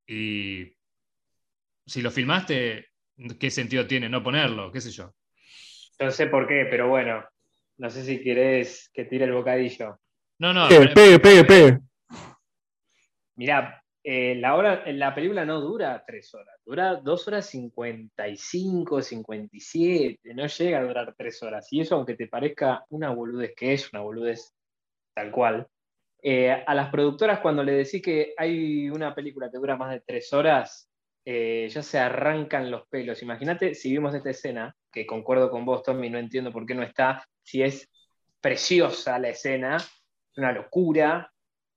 [0.06, 0.74] Y
[1.88, 2.90] si lo filmaste,
[3.40, 4.70] ¿qué sentido tiene no ponerlo?
[4.70, 5.14] ¿Qué sé yo?
[5.98, 7.24] No sé por qué, pero bueno,
[7.78, 9.98] no sé si querés que tire el bocadillo.
[10.38, 10.68] No, no.
[10.68, 11.78] Pegue, pegue, pegue.
[13.36, 18.36] Mirá, eh, la, hora, la película no dura tres horas, dura dos horas cincuenta y
[18.36, 21.66] cinco, cincuenta y siete, no llega a durar tres horas.
[21.72, 24.52] Y eso, aunque te parezca una boludez, que es una boludez
[25.14, 25.66] tal cual,
[26.22, 30.02] eh, a las productoras cuando le decís que hay una película que dura más de
[30.06, 30.88] tres horas,
[31.30, 33.22] eh, ya se arrancan los pelos.
[33.22, 36.82] Imagínate si vimos esta escena, que concuerdo con vos, Tommy, no entiendo por qué no
[36.82, 37.86] está, si es
[38.40, 39.76] preciosa la escena,
[40.38, 41.30] una locura,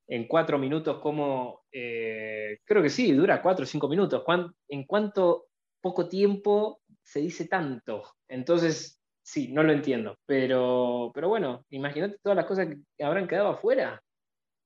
[0.08, 4.24] en cuatro minutos cómo, eh, creo que sí, dura cuatro o cinco minutos,
[4.70, 5.48] en cuánto
[5.82, 8.04] poco tiempo se dice tanto.
[8.30, 13.50] Entonces, sí, no lo entiendo, pero, pero bueno, imagínate todas las cosas que habrán quedado
[13.50, 14.02] afuera.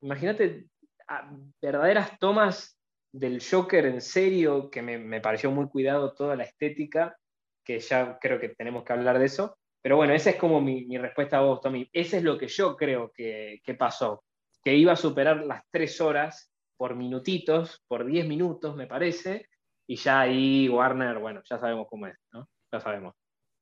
[0.01, 0.67] Imagínate
[1.07, 2.74] ah, verdaderas tomas
[3.15, 7.15] del Joker en serio, que me, pareció muy cuidado toda la estética,
[7.63, 9.57] que ya creo que tenemos que hablar de eso.
[9.81, 11.89] Pero bueno, esa es como mi, respuesta a vos, Tommy.
[11.93, 14.23] Ese es lo que yo creo que, pasó,
[14.63, 19.47] que iba a superar las tres horas por minutitos, por diez minutos, me parece,
[19.87, 22.49] y ya ahí Warner, bueno, ya sabemos cómo es, ¿no?
[22.71, 23.15] Ya sabemos.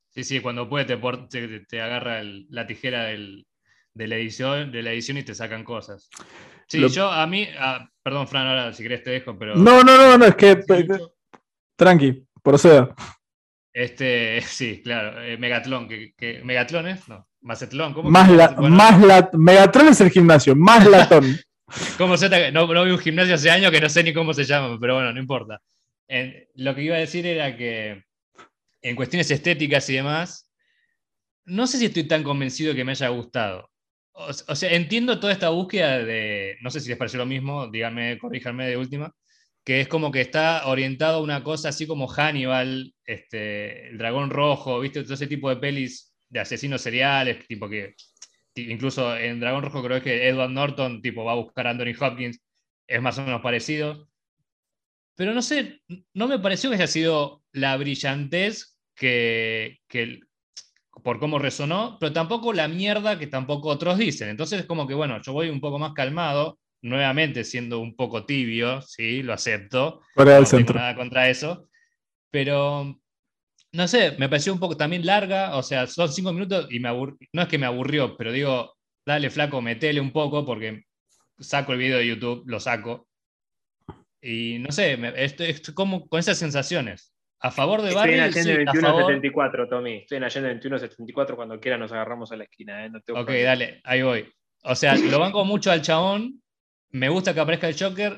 [0.10, 3.46] Sí, sí, cuando puede te, te, agarra la tijera de,
[3.94, 6.10] la edición, de la edición y te sacan cosas.
[6.68, 9.56] Sí, yo a mí, ah, perdón, Fran, ahora si querés te dejo, pero.
[9.56, 10.64] No, no, no, no es que.
[11.76, 12.94] Tranqui, proceda.
[13.74, 17.08] Este, sí, claro, eh, Megatlón, que, que, ¿Megatlón es?
[17.08, 18.10] No, Macetlón, ¿cómo?
[18.10, 21.38] Más, la, más la, Megatlón es el gimnasio, más latón.
[21.98, 24.44] ¿Cómo se no, no vi un gimnasio hace años que no sé ni cómo se
[24.44, 25.60] llama, pero bueno, no importa.
[26.56, 28.04] lo que iba a decir era que
[28.82, 30.48] en cuestiones estéticas y demás,
[31.46, 33.70] no sé si estoy tan convencido que me haya gustado.
[34.16, 38.18] O, sea, entiendo toda esta búsqueda de, no sé si les pareció lo mismo, díganme,
[38.20, 39.12] corríjanme de última,
[39.64, 44.30] que es como que está orientado a una cosa así como Hannibal, este, el dragón
[44.30, 45.04] rojo, ¿viste?
[45.04, 47.96] Todo ese tipo de pelis de asesinos seriales, tipo que
[48.56, 52.40] incluso en Dragón Rojo creo que Edward Norton tipo va a buscar a Anthony Hopkins,
[52.88, 54.10] es más o menos parecido.
[55.16, 55.82] Pero no sé,
[56.14, 60.22] no me pareció que haya sido la brillantez que, que,
[61.02, 64.30] por cómo resonó, pero tampoco la mierda que tampoco otros dicen.
[64.30, 68.26] Entonces es como que, bueno, yo voy un poco más calmado, nuevamente siendo un poco
[68.26, 70.02] tibio, sí, lo acepto.
[70.16, 71.68] no tengo nada contra eso.
[72.30, 73.00] Pero,
[73.72, 76.90] no sé, me pareció un poco también larga, o sea, son cinco minutos y me
[76.90, 78.76] no es que me aburrió, pero digo,
[79.06, 80.84] dale flaco, metele un poco porque
[81.40, 83.08] saco el video de YouTube, lo saco.
[84.22, 87.13] Y no sé, estoy como con esas sensaciones.
[87.46, 89.98] A favor de Estoy en Allende 2174, Tommy.
[89.98, 91.36] Estoy en Allende 2174.
[91.36, 92.86] Cuando quiera nos agarramos a la esquina.
[92.86, 92.92] ¿eh?
[93.12, 94.26] ok, dale, ahí voy.
[94.64, 96.42] O sea, lo banco mucho al chabón.
[96.92, 98.18] Me gusta que aparezca el Joker.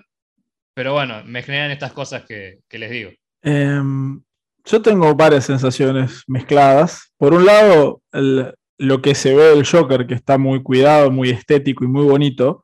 [0.76, 3.10] Pero bueno, me generan estas cosas que, les digo.
[3.42, 4.22] Em,
[4.64, 7.12] yo tengo varias sensaciones mezcladas.
[7.18, 11.84] Por un lado, lo que se ve del Joker, que está muy cuidado, muy estético
[11.84, 12.64] y muy bonito.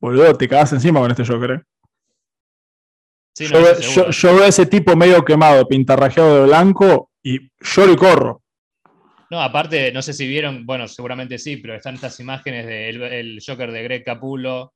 [0.00, 1.62] Boludo, te cagas encima con este Joker, ¿eh?
[3.38, 8.42] Yo, veo ese tipo medio quemado, pintarrajeado de blanco y lloro y corro.
[9.30, 13.72] No, aparte, no sé si vieron, bueno, seguramente sí, pero están estas imágenes del Joker
[13.72, 14.72] de Greg Capullo,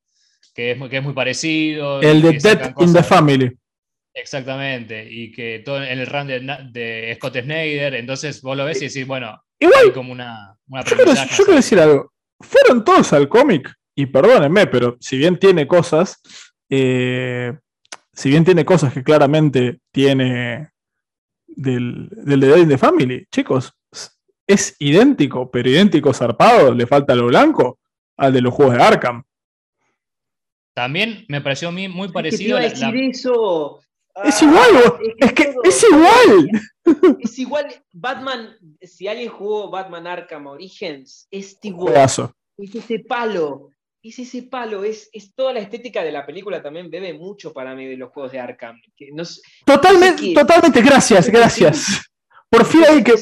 [0.54, 2.00] que es, que es muy parecido.
[2.00, 3.56] El de Death in the Family.
[4.14, 8.86] Exactamente, y que todo en el run de, Scott Snyder, entonces vos lo ves y
[8.86, 13.28] decís, bueno, hay como una, una yo, quiero, yo quiero decir algo, fueron todos al
[13.28, 16.20] cómic, y perdónenme, pero si bien tiene cosas,
[16.68, 17.52] eh,
[18.18, 20.72] si bien tiene cosas que claramente tiene
[21.46, 23.72] del, del de in the Family, chicos,
[24.44, 27.78] es idéntico, pero idéntico zarpado, le falta lo blanco
[28.16, 29.22] al de los juegos de Arkham.
[30.74, 32.58] También me pareció a mí muy parecido.
[32.58, 33.80] Es decir eso.
[34.24, 36.50] es igual, ah, es que, es, igual.
[37.20, 41.94] Es igual, Batman, si alguien jugó Batman Arkham Origins, es igual.
[42.56, 43.70] Es ese palo
[44.08, 47.74] es ese palo, es, es, toda la estética de la película también bebe mucho para
[47.74, 48.80] mí de los juegos de Arkham.
[49.64, 52.08] totalmente, totalmente, gracias, gracias.
[52.50, 53.14] Por fin, alguien que,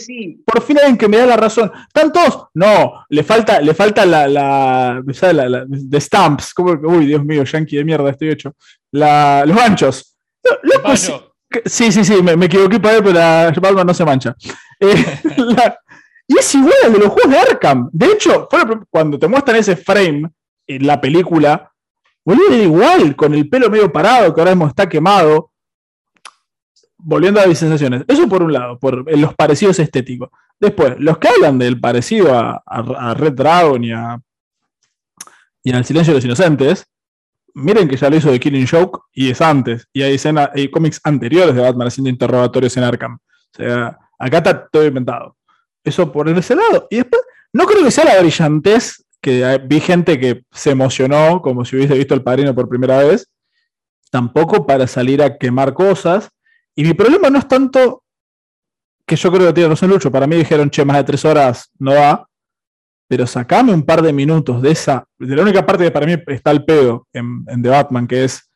[0.44, 1.72] por fin alguien que me da la razón.
[1.92, 2.46] ¿Tantos?
[2.54, 6.54] No, le falta, le falta la, la, la, de stamps.
[6.56, 8.54] uy, Dios mío, yankee de mierda, estoy hecho.
[8.92, 10.16] La, los anchos.
[11.64, 14.36] sí, sí, sí, me, equivoqué para él, pero la palma no se mancha.
[14.78, 15.04] Eh,
[16.28, 17.90] y es igual al de los juegos de Arkham.
[17.92, 18.48] De hecho,
[18.88, 20.30] cuando te muestran ese frame
[20.66, 21.72] en la película,
[22.24, 25.50] volvió igual, con el pelo medio parado, que ahora mismo está quemado.
[26.98, 28.04] Volviendo a mis sensaciones.
[28.08, 30.30] Eso por un lado, por los parecidos estéticos.
[30.58, 34.18] Después, los que hablan del parecido a, Red Dragon y a
[35.66, 36.86] y al Silencio de los Inocentes,
[37.54, 39.88] miren que ya lo hizo de Killing Joke y es antes.
[39.92, 43.14] Y hay, escena, hay cómics anteriores de Batman haciendo interrogatorios en Arkham.
[43.16, 45.36] O sea, acá está todo inventado.
[45.82, 46.86] Eso por ese lado.
[46.88, 47.20] Y después,
[47.52, 51.94] no creo que sea la brillantez que vi gente que se emocionó como si hubiese
[51.94, 53.28] visto el padrino por primera vez,
[54.08, 56.30] tampoco para salir a quemar cosas.
[56.76, 58.04] Y mi problema no es tanto
[59.04, 61.72] que yo creo que tiene razón Lucho, para mí dijeron, che, más de tres horas
[61.76, 62.28] no va,
[63.08, 66.14] pero sacame un par de minutos de esa, de la única parte que para mí
[66.28, 68.48] está el pedo en, The Batman, que es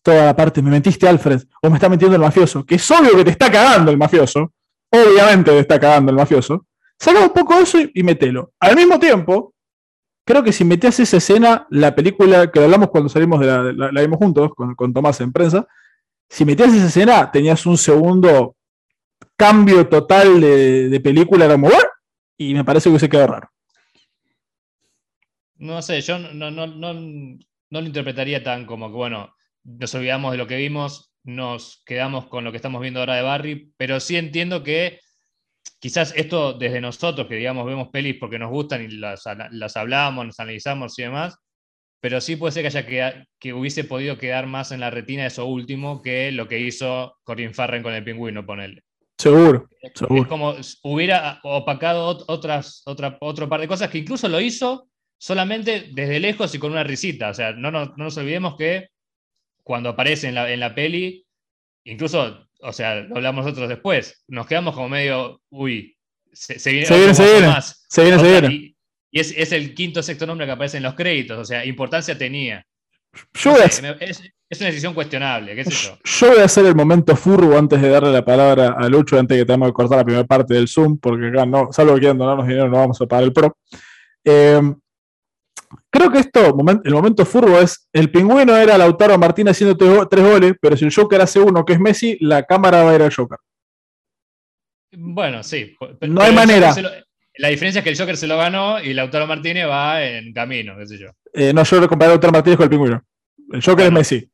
[0.00, 3.16] toda la parte, me mentiste Alfred, o me está mintiendo el mafioso, que es obvio
[3.16, 4.52] que te está cagando el mafioso,
[4.90, 6.66] obviamente te está cagando el mafioso,
[7.00, 8.52] saca un poco eso y, y metelo.
[8.60, 9.53] Al mismo tiempo,
[10.24, 14.00] creo que si metías esa escena, la película que hablamos cuando salimos de la, la,
[14.00, 15.66] vimos juntos con, con Tomás en prensa,
[16.28, 18.56] si metías esa escena, tenías un segundo
[19.36, 21.84] cambio total de, de película, como, "¿What?",
[22.38, 23.48] y me parece que se quedó raro.
[25.56, 30.32] No sé, yo no, no, no, no lo interpretaría tan como que, bueno, nos olvidamos
[30.32, 34.00] de lo que vimos, nos quedamos con lo que estamos viendo ahora de Barry, pero
[34.00, 35.00] sí entiendo que
[35.78, 40.26] quizás esto desde nosotros, que digamos vemos pelis porque nos gustan y las, las hablamos,
[40.26, 41.36] nos analizamos y demás,
[42.00, 45.26] pero sí puede ser que, haya queda- que hubiese podido quedar más en la retina
[45.26, 48.82] eso último que lo que hizo Corin Farren con el pingüino, ponerle.
[49.18, 50.28] Seguro, Es seguro.
[50.28, 54.88] como s- hubiera opacado ot- otras, otra, otro par de cosas que incluso lo hizo
[55.18, 57.30] solamente desde lejos y con una risita.
[57.30, 58.88] O sea, no nos, no nos olvidemos que
[59.62, 61.24] cuando aparece en la, en la peli,
[61.84, 65.96] incluso, o sea, lo hablamos nosotros después, nos quedamos como medio, uy,
[66.32, 67.46] se, se viene, Se viene, se viene.
[67.46, 67.86] más.
[67.88, 68.54] Se viene, se viene.
[68.54, 68.76] Y,
[69.10, 72.16] y es, es el quinto sexto nombre que aparece en los créditos, o sea, importancia
[72.16, 72.64] tenía.
[73.34, 73.82] Yo No a, es,
[74.50, 75.98] es una decisión cuestionable, qué sé yo.
[76.02, 79.38] yo voy a hacer el momento furbo antes de darle la palabra a Lucho, antes
[79.38, 82.18] que tengamos que cortar la primera parte del Zoom, porque acá no, salvo que quieran
[82.18, 83.56] donarnos dinero, no vamos a pagar el pro.
[84.24, 84.60] Eh,
[85.94, 86.54] creo que esto,
[86.84, 90.76] el momento furbo es, el pingüino era Lautaro Martínez haciendo tres, go- tres goles, pero
[90.76, 93.38] si el Joker hace uno, que es Messi, la cámara va a ir al Joker.
[94.96, 95.76] Bueno, sí.
[96.02, 96.74] No hay manera.
[96.80, 96.90] lo-
[97.36, 100.76] la diferencia es que el Joker se lo ganó y Lautaro Martínez va en camino,
[100.78, 101.08] qué sé yo.
[101.32, 103.02] Eh, no, yo le comparé a Lautaro Martínez con el pingüino.
[103.52, 104.00] El Joker Bueno.
[104.00, 104.30] es Messi.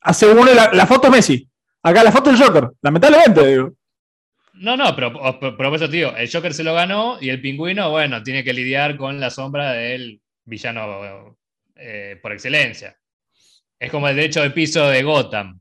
[0.00, 1.48] Hace uno la, la foto es Messi.
[1.84, 3.72] Acá la foto es el Joker, lamentablemente, digo.
[4.54, 7.40] No, no, pero, pero pero por eso digo, el Joker se lo ganó y el
[7.40, 11.38] pingüino, bueno, tiene que lidiar con la sombra del villano
[11.76, 12.96] eh, por excelencia.
[13.78, 15.60] Es como el derecho de piso de Gotham.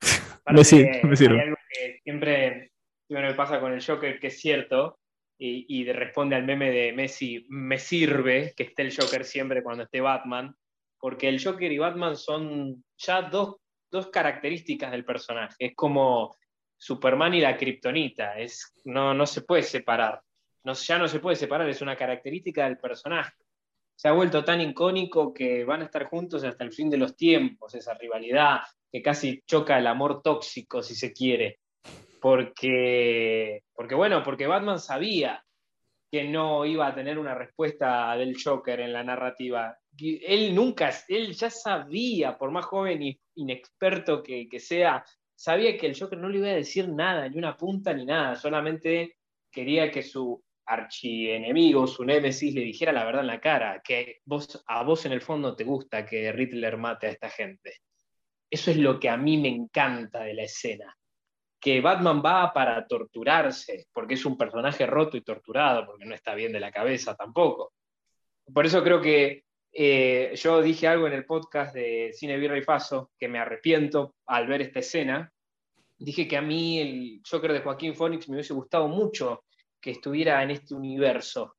[0.50, 2.72] Me sirve, me hay algo que siempre,
[3.06, 4.98] siempre me pasa con el Joker, que es cierto,
[5.38, 9.62] y, y de- responde al meme de Messi, me sirve que esté el Joker siempre
[9.62, 10.54] cuando esté Batman,
[10.98, 13.56] porque el Joker y Batman son ya dos,
[13.90, 15.54] dos características del personaje.
[15.58, 16.34] Es como
[16.76, 20.20] Superman y la Kryptonita, es, no, no se puede separar.
[20.64, 23.32] No, ya no se puede separar, es una característica del personaje.
[23.94, 27.16] Se ha vuelto tan icónico que van a estar juntos hasta el fin de los
[27.16, 31.60] tiempos, esa rivalidad, que casi choca el amor tóxico, si se quiere.
[32.20, 35.44] Porque, porque bueno, porque Batman sabía
[36.10, 39.78] que no iba a tener una respuesta del Joker en la narrativa.
[39.98, 45.02] Él nunca, él ya sabía, por más joven y inexperto que, que sea,
[45.34, 48.36] sabía que el Joker no le iba a decir nada, ni una punta ni nada,
[48.36, 49.16] solamente
[49.50, 54.62] quería que su archienemigo, su némesis, le dijera la verdad en la cara, que vos,
[54.66, 57.78] a vos en el fondo te gusta que Riddler mate a esta gente.
[58.50, 60.96] Eso es lo que a mí me encanta de la escena.
[61.60, 66.34] Que Batman va para torturarse, porque es un personaje roto y torturado, porque no está
[66.34, 67.72] bien de la cabeza tampoco.
[68.52, 72.62] Por eso creo que eh, yo dije algo en el podcast de Cine Birra y
[72.62, 75.32] Faso, que me arrepiento al ver esta escena.
[75.98, 79.44] Dije que a mí el Joker de Joaquín Phoenix me hubiese gustado mucho
[79.82, 81.56] que estuviera en este universo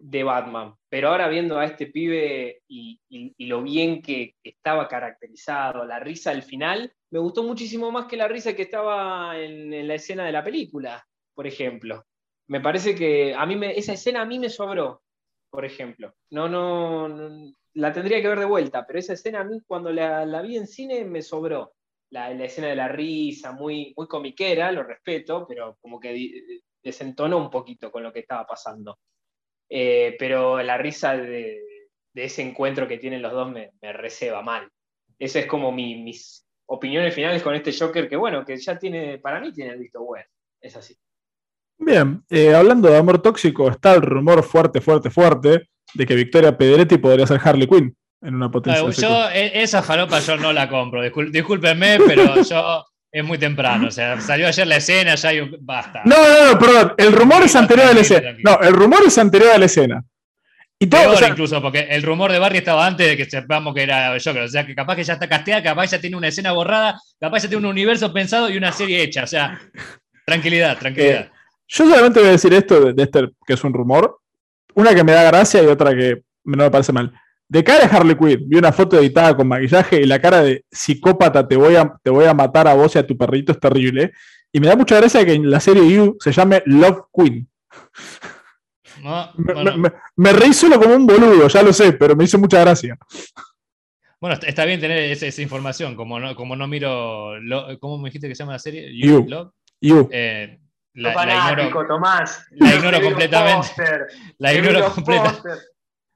[0.00, 0.74] de Batman.
[0.88, 3.00] Pero ahora viendo a este pibe y,
[3.38, 8.28] lo bien que estaba caracterizado, la risa al final, me gustó muchísimo más que la
[8.28, 12.04] risa que estaba en, la escena de la película, por ejemplo.
[12.48, 15.02] Me parece que a mí esa escena a mí me sobró,
[15.50, 16.14] por ejemplo.
[16.30, 20.42] No, no, la tendría que ver de vuelta, pero esa escena a mí cuando la,
[20.42, 21.74] vi en cine me sobró.
[22.12, 26.12] La, la escena de la risa, muy, muy comiquera, lo respeto, pero como que
[26.82, 28.98] desentonó un poquito con lo que estaba pasando.
[29.68, 31.60] Eh, pero la risa de,
[32.12, 34.68] de ese encuentro que tienen los dos me, me receba mal.
[35.18, 39.18] Esa es como mi- mis opiniones finales con este Joker, que bueno, que ya tiene,
[39.18, 40.26] para mí tiene el visto bueno.
[40.60, 40.96] Es así.
[41.78, 46.56] Bien, eh, hablando de amor tóxico, está el rumor fuerte, fuerte, fuerte de que Victoria
[46.56, 48.82] Pedretti podría ser Harley Quinn en una potencia.
[48.90, 53.88] yo, e- esa falopa yo no la compro, discúlpenme, pero yo es muy temprano.
[53.88, 56.02] O sea, salió ayer la escena, ya hay un- basta.
[56.04, 56.94] No, no, no, perdón.
[56.96, 58.36] El rumor es anterior a la escena.
[58.44, 60.04] No, el rumor es anterior a la escena.
[60.82, 63.26] Y todo, Peor o sea, incluso, porque el rumor de Barry estaba antes de que
[63.26, 64.42] sepamos que era Joker.
[64.42, 67.42] O sea, que capaz que ya está casteada, capaz ya tiene una escena borrada, capaz
[67.42, 69.24] ya tiene un universo pensado y una serie hecha.
[69.24, 69.60] O sea,
[70.24, 71.20] tranquilidad, tranquilidad.
[71.20, 71.30] Eh,
[71.68, 74.20] yo solamente voy a decir esto de, de este que es un rumor.
[74.74, 77.12] Una que me da gracia y otra que no me parece mal.
[77.50, 80.64] De cara a Harley Quinn, vi una foto editada con maquillaje y la cara de
[80.70, 83.58] psicópata, te voy a, te voy a matar a vos y a tu perrito, es
[83.58, 84.12] terrible.
[84.52, 87.48] Y me da mucha gracia que en la serie You se llame Love Queen.
[89.02, 89.30] ¿no?
[89.36, 92.38] Me, Bueno, me- me reí solo como un boludo, ya lo sé, pero me hizo
[92.38, 92.96] mucha gracia.
[94.20, 95.96] bueno, está- bien tener esa, esa información.
[95.96, 97.38] Como no, como no miro.
[97.40, 98.90] lo- ¿Cómo me dijiste que se llama la serie?
[98.96, 99.24] You.
[99.28, 99.50] Love?
[99.80, 100.08] You.
[100.12, 100.60] Eh,
[100.94, 101.12] la,
[101.54, 102.44] ignoro, Tomás.
[102.52, 103.72] la ignoro completamente.
[104.38, 105.48] la ignoro completamente.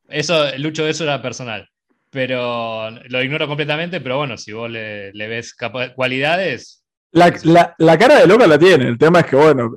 [0.08, 1.68] Eso, Lucho, eso era personal.
[2.10, 5.54] Pero lo ignoro completamente, pero bueno, si vos le, le ves
[5.96, 6.84] cualidades,
[7.14, 8.88] la, cara de loca la tiene.
[8.88, 9.72] El tema es que, bueno,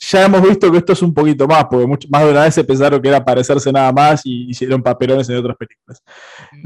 [0.00, 2.64] ya hemos visto que esto es un poquito más, porque más de una vez se
[2.64, 6.02] pensaron que era parecerse nada más y hicieron papelones en otras películas.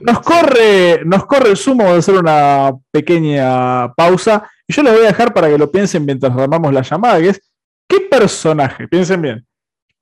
[0.02, 5.04] Nos corre, nos corre el sumo de hacer una pequeña pausa y yo les voy
[5.04, 7.40] a dejar para que lo piensen mientras armamos la llamada, que es,
[7.88, 9.46] ¿qué personaje, piensen bien,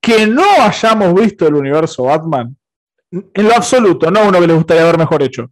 [0.01, 2.57] que no hayamos visto el universo Batman,
[3.35, 5.51] en lo absoluto, no uno que les gustaría haber mejor hecho?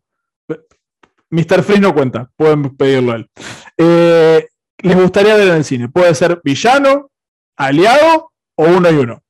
[1.31, 1.63] Mr.
[1.63, 3.31] Freeze no cuenta, pueden pedirlo a él.
[3.79, 4.49] Eh,
[4.79, 5.89] les gustaría ver en el cine?
[5.89, 7.11] ¿Puede ser villano,
[7.57, 9.23] aliado o uno y uno?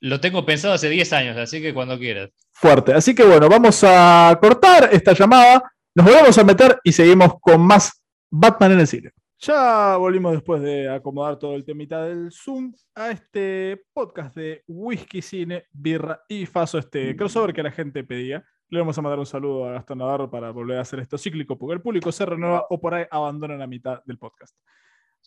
[0.00, 2.30] Lo tengo pensado hace 10 años, así que cuando quieras.
[2.52, 2.92] Fuerte.
[2.92, 5.62] Así que bueno, vamos a cortar esta llamada,
[5.94, 9.12] nos volvemos a meter y seguimos con más Batman en el cine.
[9.40, 15.22] Ya volvimos después de acomodar todo el temita del Zoom a este podcast de Whisky,
[15.22, 18.44] Cine, Birra y Faso, este crossover que la gente pedía.
[18.68, 21.56] Le vamos a mandar un saludo a Gastón Navarro para volver a hacer esto cíclico,
[21.56, 24.56] porque el público se renueva o por ahí abandona la mitad del podcast.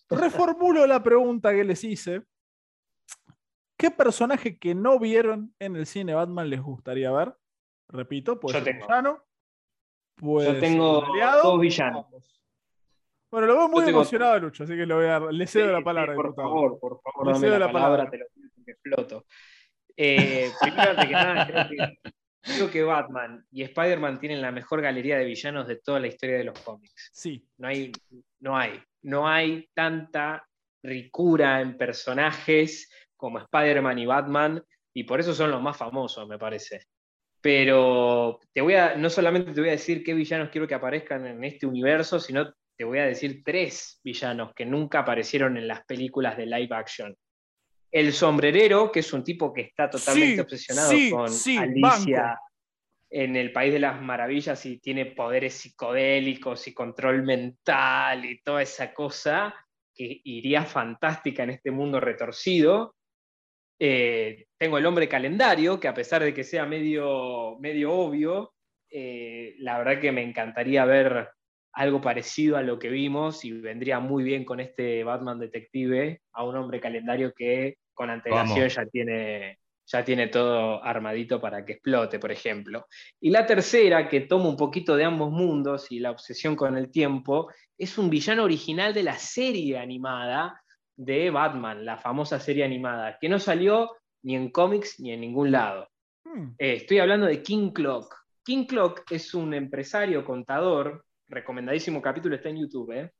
[0.09, 2.23] Reformulo la pregunta que les hice.
[3.77, 7.33] ¿Qué personaje que no vieron en el cine Batman les gustaría ver?
[7.87, 8.87] Repito, puede Yo ser tengo.
[8.87, 9.23] villano.
[10.21, 11.05] Yo tengo
[11.43, 12.40] dos villanos.
[13.31, 15.67] Bueno, lo veo muy tengo- emocionado, Lucho, así que le, voy a dar, le cedo
[15.67, 16.13] Sí, la palabra.
[16.13, 16.47] sí, por diputado.
[16.49, 18.11] favor, por favor, Le dame cedo la, la palabra, palabra.
[18.11, 18.25] te lo
[18.65, 19.25] que exploto.
[19.97, 22.11] Eh, primero, antes que nada, creo que,
[22.41, 26.37] creo que Batman y Spider-Man tienen la mejor galería de villanos de toda la historia
[26.37, 27.09] de los cómics.
[27.13, 27.91] Sí, No hay,
[28.41, 30.45] no hay, no hay tanta
[30.83, 34.63] ricura en personajes como Spider-Man y Batman,
[34.93, 36.87] y por eso son los más famosos, me parece.
[37.39, 41.25] Pero te voy a, no solamente te voy a decir qué villanos quiero que aparezcan
[41.25, 42.51] en este universo, sino
[42.81, 47.15] te voy a decir tres villanos que nunca aparecieron en las películas de live action.
[47.91, 52.21] El sombrerero, que es un tipo que está totalmente Sí, obsesionado sí, con sí, Alicia
[52.23, 52.41] banco.
[53.11, 58.63] en el País de las Maravillas y tiene poderes psicodélicos y control mental y toda
[58.63, 59.53] esa cosa
[59.93, 62.95] que iría fantástica en este mundo retorcido.
[63.77, 68.55] Eh, tengo el hombre calendario, que a pesar de que sea medio, medio obvio,
[68.89, 71.29] eh, la verdad que me encantaría ver
[71.73, 76.43] algo parecido a lo que vimos y vendría muy bien con este Batman detective a
[76.43, 78.75] un hombre calendario que con antelación Vamos.
[78.75, 82.87] ya tiene, ya tiene todo armadito para que explote, por ejemplo.
[83.19, 86.91] Y la tercera, que toma un poquito de ambos mundos y la obsesión con el
[86.91, 90.61] tiempo, es un villano original de la serie animada
[90.95, 93.91] de Batman, la famosa serie animada, que no salió
[94.23, 95.87] ni en cómics ni en ningún lado.
[96.23, 98.15] Hmm, Eh, estoy hablando de King Clock.
[98.43, 102.91] King Clock es un empresario contador, recomendadísimo capítulo, está en YouTube.
[102.91, 103.11] ¿eh?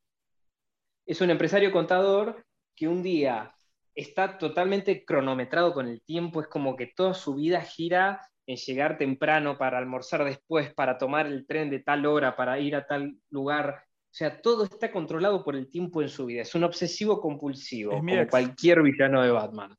[1.05, 2.45] Es un empresario contador
[2.75, 3.53] que un día
[3.95, 8.97] está totalmente cronometrado con el tiempo, es como que toda su vida gira en llegar
[8.97, 13.15] temprano para almorzar después, para tomar el tren de tal hora, para ir a tal
[13.29, 13.83] lugar.
[13.85, 16.41] O sea, todo está controlado por el tiempo en su vida.
[16.41, 18.29] Es un obsesivo compulsivo, Es como ex.
[18.29, 19.75] cualquier villano de Batman.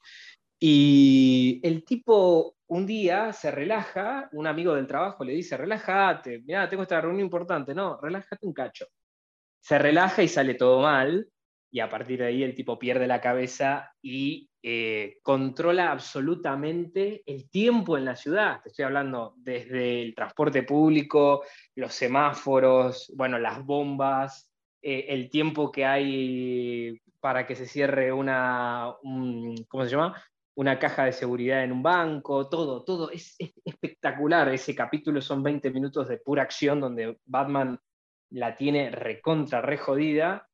[0.65, 6.69] Y el tipo un día se relaja, un amigo del trabajo le dice, relájate, mira,
[6.69, 7.75] tengo esta reunión importante.
[7.75, 8.87] No, relájate un cacho.
[9.61, 11.29] Se relaja y sale todo mal,
[11.73, 17.51] y a partir de ahí el tipo pierde la cabeza y eh, controla absolutamente el
[17.51, 18.61] tiempo en la ciudad.
[18.63, 21.43] Te estoy hablando desde el transporte público,
[21.75, 24.49] los semáforos, bueno, las bombas,
[24.81, 30.23] eh, el tiempo que hay para que se cierre una, un- ¿cómo se llama?
[30.55, 33.11] Una caja de seguridad en un banco, todo, todo.
[33.11, 34.49] Es, es espectacular.
[34.53, 37.79] Ese capítulo son 20 minutos de pura acción donde Batman
[38.31, 40.49] la tiene recontra, re jodida.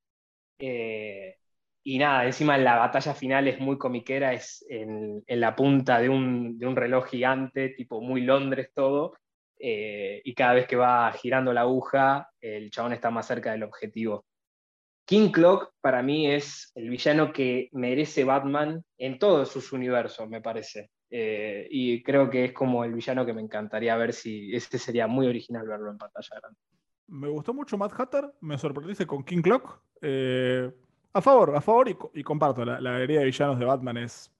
[0.59, 1.37] Eh,
[1.85, 6.09] y nada, encima la batalla final es muy comiquera, es en, en la punta de
[6.09, 9.15] un, de un reloj gigante, tipo muy Londres todo,
[9.59, 13.63] eh, y cada vez que va girando la aguja, el chabón está más cerca del
[13.63, 14.27] objetivo.
[15.09, 20.43] King Clock para mí es el villano que merece Batman en todos sus universos, me
[20.43, 20.91] parece.
[21.09, 25.07] Eh, y creo que es como el villano que me encantaría ver si ese sería
[25.07, 26.59] muy original verlo en pantalla grande.
[27.07, 29.81] Me gustó mucho Matt Hatter, me sorprendiste con King Clock.
[30.03, 30.71] Eh,
[31.15, 32.63] a favor, a favor y comparto.
[32.67, 34.31] La, la galería de villanos de Batman es,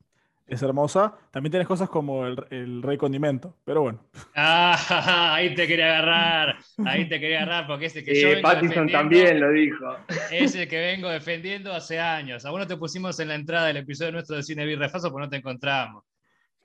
[0.49, 1.15] es hermosa.
[1.31, 4.05] También tienes cosas como el, el Rey Condimento, pero bueno.
[4.35, 8.35] Ah, ahí te quería agarrar, ahí te quería agarrar, porque es el que yo Eh,
[8.37, 9.97] vengo Pattinson también lo dijo.
[10.33, 12.45] es el que vengo defendiendo hace años.
[12.45, 15.27] A vos no te pusimos en la entrada del episodio nuestro de Cine Birrefaso porque
[15.27, 16.05] no te encontramos.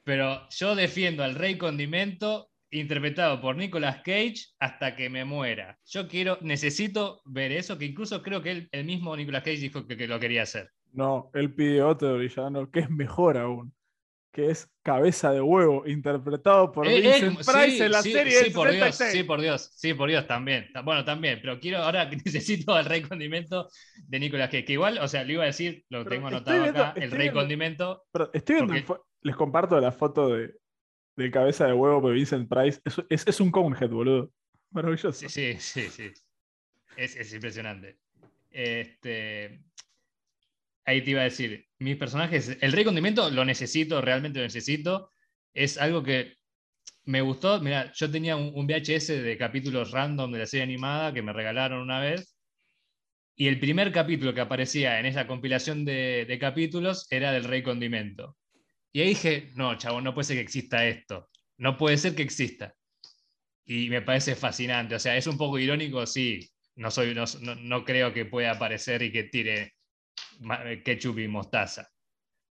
[0.03, 5.77] Pero yo defiendo al Rey Condimento interpretado por Nicolas Cage hasta que me muera.
[5.85, 9.85] Yo quiero, necesito ver eso, que incluso creo que él- el mismo Nicolas Cage dijo
[9.87, 10.69] que, que lo quería hacer.
[10.93, 13.73] No, él pide otro villano que es mejor aún.
[14.31, 18.11] que es Cabeza de Huevo, interpretado por Eh, eh, Vincent Price sí, en la sí,
[18.13, 19.11] serie sí, del por Dios, 76.
[19.11, 20.69] sí, por Dios, sí, por Dios, también.
[20.73, 23.69] Ta- Bueno, también, pero quiero ahora que necesito el rey condimento
[24.07, 26.61] de Nicolas Cage, que igual, o sea, lo iba a decir, lo Pero tengo anotado
[26.63, 28.03] viendo- acá, el rey viendo- condimento.
[28.11, 30.55] Pero estoy viendo, Porque- fo- les comparto la foto de,
[31.15, 32.81] de Cabeza de Huevo de Vincent Price.
[32.85, 34.31] Es, es, es un Conehead, boludo.
[34.71, 35.11] Maravilloso.
[35.13, 36.11] Sí, sí, sí, sí.
[36.97, 37.99] Es, es impresionante.
[38.49, 39.61] Este,
[40.85, 45.11] ahí te iba a decir, mis personajes, el rey condimento lo necesito, realmente lo necesito.
[45.53, 46.35] Es algo que
[47.05, 47.59] me gustó.
[47.61, 51.33] Mira, yo tenía un, un VHS de capítulos random de la serie animada que me
[51.33, 52.35] regalaron una vez.
[53.35, 57.63] Y el primer capítulo que aparecía en esa compilación de, de capítulos era del Rey
[57.63, 58.37] Condimento.
[58.93, 61.29] Y ahí dije, no, chavo, no puede ser que exista esto.
[61.57, 62.75] No puede ser que exista.
[63.65, 64.95] Y me parece fascinante.
[64.95, 66.49] O sea, es un poco irónico, sí.
[66.75, 69.73] No, soy, no, no- no creo que pueda aparecer y que tire
[70.83, 71.87] ketchup y mostaza.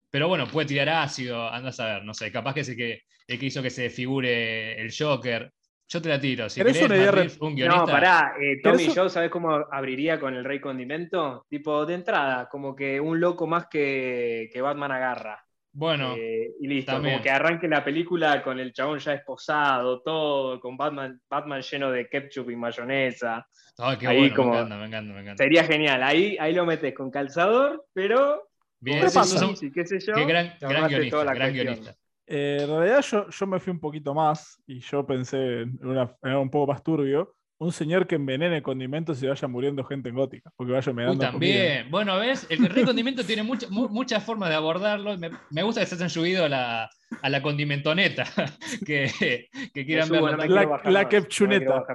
[0.09, 2.31] Pero bueno, puede tirar ácido, anda a saber, no sé.
[2.31, 5.51] Capaz que es el que, el que hizo que se figure el Joker.
[5.87, 6.49] Yo te la tiro.
[6.49, 7.79] Si ¿Querés una idea un guionista.
[7.81, 11.45] No, pará, eh, Tommy ¿Querés un- Joe, ¿sabes cómo abriría con el Rey Condimento?
[11.49, 15.45] Tipo, de entrada, como que un loco más que, que Batman agarra.
[15.73, 17.13] Bueno, Eh, y listo, también.
[17.15, 21.91] como que arranque la película con el chabón ya esposado, todo, con Batman, Batman lleno
[21.91, 23.47] de ketchup y mayonesa.
[23.77, 25.43] ay, qué ahí bueno, como- me encanta, me encanta, me encanta.
[25.43, 28.49] Sería genial, ahí, ahí lo metes con calzador, pero
[28.79, 30.13] Bien, sí, Beatriz y qué sé yo.
[30.13, 31.95] qué gran, gran guionista, gran guionista.
[32.27, 36.15] Eh, en realidad yo, yo me fui un poquito más y yo pensé en, una,
[36.23, 37.35] en un poco más turbio.
[37.61, 40.51] Un señor que envenene condimentos y vaya muriendo gente en gótica.
[40.55, 41.91] Porque vaya envenenando también.
[41.91, 42.47] Bueno, ¿ves?
[42.49, 45.15] El rey condimento tiene mucha- mu- muchas formas de abordarlo.
[45.19, 46.89] Me, me gusta que se hayan subido a la,
[47.21, 48.25] a la condimentoneta.
[48.85, 50.37] Que, que quieran Me subo, verlo.
[50.37, 51.85] no me La- la me comida.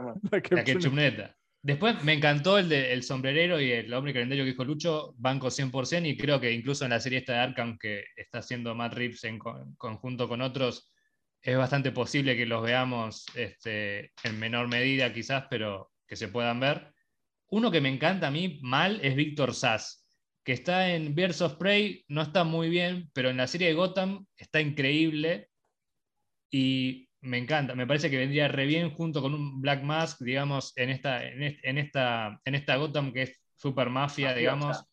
[0.51, 1.37] La ketchupneta.
[1.63, 5.49] Después me encantó el de El sombrerero y el hombre calendario que dijo Lucho, banco
[5.49, 8.95] 100%, y creo que incluso en la serie esta de Arkham que está haciendo Matt
[8.95, 10.93] Reeves en co- en conjunto con otros,
[11.43, 16.61] es bastante posible que los veamos este, en menor medida quizás, pero que se puedan
[16.61, 16.93] ver.
[17.49, 20.07] Uno que me encanta a mí mal es Víctor Sass,
[20.45, 23.75] que está en Birds of Prey, no está muy bien, pero en la serie de
[23.75, 25.49] Gotham está increíble
[26.51, 30.73] y me encanta, me parece que vendría re bien junto con un Black Mask, digamos,
[30.77, 34.85] en esta, en en esta, en esta Gotham que es super mafia, digamos,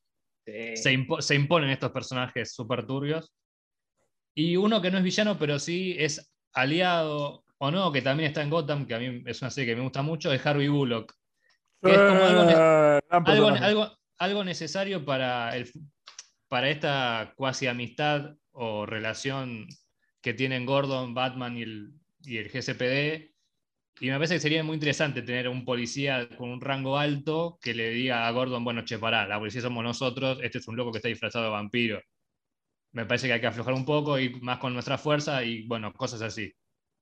[0.45, 0.75] Sí.
[0.75, 3.33] se, impo- se imponen estos personajes super turbios.
[4.35, 8.41] Y uno que no es villano, pero sí es aliado o no, que también está
[8.41, 11.13] en Gotham, que a mí es una serie que me gusta mucho, es Harvey Bullock.
[11.81, 15.69] que es como algo ne- Eh, algo, algo, algo necesario para, el,
[16.47, 19.67] para esta cuasi amistad o relación
[20.21, 21.93] que tienen Gordon, Batman y el,
[22.23, 23.31] y el GCPD.
[23.99, 27.73] Y me parece que sería muy interesante tener un policía con un rango alto que
[27.73, 30.91] le diga a Gordon, bueno, che, pará, la policía somos nosotros, este es un loco
[30.91, 32.01] que está disfrazado de vampiro.
[32.93, 35.93] Me parece que hay que aflojar un poco, ir más con nuestra fuerza y, bueno,
[35.93, 36.53] cosas así.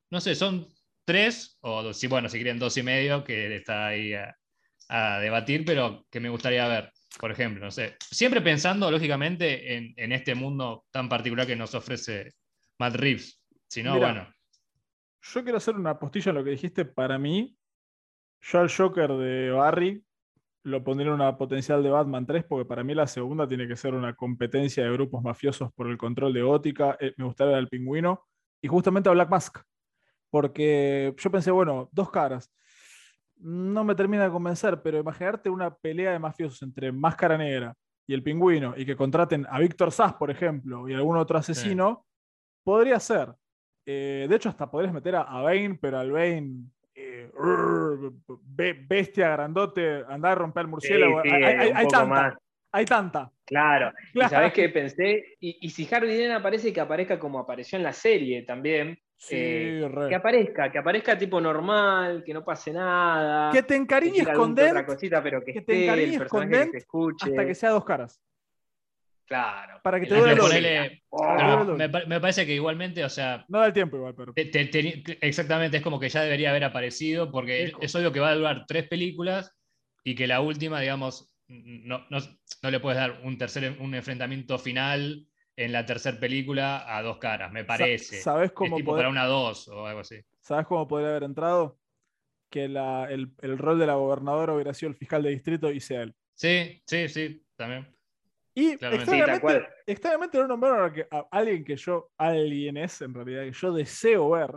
[0.09, 0.67] No sé, son
[1.05, 4.35] tres, o dos, si, bueno, si quieren dos y medio, que está ahí a,
[4.89, 7.97] a debatir, pero que me gustaría ver, por ejemplo, no sé.
[8.09, 12.33] Siempre pensando, lógicamente, en, en este mundo tan particular que nos ofrece
[12.79, 13.41] Matt Reeves.
[13.67, 14.35] Si no, Mira, bueno,
[15.21, 16.85] Yo quiero hacer una postilla en lo que dijiste.
[16.85, 17.55] Para mí,
[18.41, 20.03] yo al Joker de Barry
[20.63, 23.75] lo pondría en una potencial de Batman 3, porque para mí la segunda tiene que
[23.75, 26.97] ser una competencia de grupos mafiosos por el control de Gótica.
[26.99, 28.25] Eh, me gustaría el pingüino.
[28.61, 29.57] Y justamente a Black Mask.
[30.29, 32.51] Porque yo pensé, bueno, dos caras.
[33.37, 38.13] No me termina de convencer, pero imaginarte una pelea de mafiosos entre Máscara Negra y
[38.13, 42.05] el pingüino y que contraten a Víctor Sass, por ejemplo, y algún otro asesino,
[42.63, 43.33] podría ser.
[43.85, 46.65] Eh, de hecho, hasta podrías meter a, a Bane, pero al Bane,
[47.29, 51.21] eh, bestia grandote, andar a romper el murciélago.
[51.23, 52.33] Sí, sí, hay, tanta, más.
[52.71, 53.31] hay tanta.
[53.45, 53.91] Claro.
[54.09, 54.29] ¿Y Claro.
[54.29, 55.23] sabés qué pensé?
[55.39, 58.97] Y, y si Harvey Dent aparece, que aparezca como apareció en la serie también.
[59.17, 59.89] Sí, Eh.
[60.09, 63.51] Que aparezca, que aparezca tipo normal, que no pase nada.
[63.51, 66.57] Que te encariñes con Dent cosita, pero que, que te encariñes el con personaje que
[66.57, 67.29] Dent se escuche.
[67.29, 68.19] hasta que sea dos caras.
[69.31, 69.79] Claro.
[69.81, 71.03] Para que te es duele el ponele-.
[71.09, 74.33] Oh, me, pa- me parece que igualmente, o sea, No da el tiempo igual, pero.
[74.33, 77.79] te- te- te- exactamente, es como que ya debería haber aparecido, porque Eco.
[77.81, 79.55] es obvio que va a durar tres películas
[80.03, 82.17] y que la última, digamos, no, no,
[82.61, 85.25] no le puedes dar un tercer un enfrentamiento final
[85.55, 88.21] en la tercera película a dos caras, me Sa- parece.
[88.21, 90.19] ¿Sabes Es cómo, tipo poder- para una dos o algo así.
[90.41, 91.77] ¿Sabes cómo podría haber entrado?
[92.49, 95.79] Que la- el, el rol de la gobernadora hubiera sido el fiscal de distrito y
[95.79, 96.13] sea él.
[96.33, 97.87] Sí, sí, sí, también.
[98.53, 99.11] Y Claramente.
[99.11, 103.53] Sí, extrañamente, extrañamente nombraron a, que- a alguien que yo, alguien es en realidad, que
[103.53, 104.51] yo deseo ver,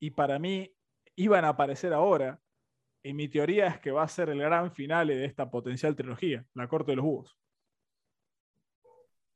[0.00, 0.70] y para mí
[1.16, 2.40] iban a aparecer ahora,
[3.02, 6.44] y mi teoría es que va a ser el gran finale de esta potencial trilogía,
[6.54, 7.36] La Corte de los Búhos.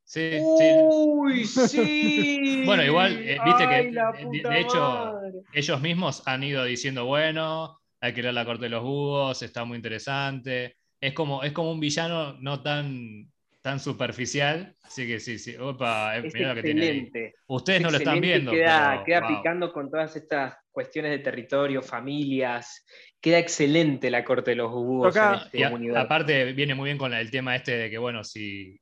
[0.03, 0.75] Sí, sí.
[0.87, 2.63] Uy, sí.
[2.65, 5.41] Bueno, igual, eh, viste que, Ay, la de- hecho, madre.
[5.53, 9.63] Ellos mismos han ido diciendo, bueno, hay que leer la corte de los búhos, está
[9.65, 10.77] muy interesante.
[11.01, 13.31] Es como, es como un villano no tan,
[13.65, 14.75] tan superficial.
[14.83, 15.55] Así que sí, sí.
[15.57, 16.87] Opa, eh, Es mirá lo que tiene ahí.
[16.89, 17.35] excelente.
[17.47, 18.51] Ustedes no lo están viendo.
[18.51, 19.37] Queda, pero, queda wow.
[19.37, 22.85] picando con todas estas cuestiones de territorio, familias.
[23.19, 25.99] Queda excelente la corte de los búhos Acá- en este Y a- universo.
[25.99, 28.79] aparte viene muy bien con el tema este de que, bueno, si...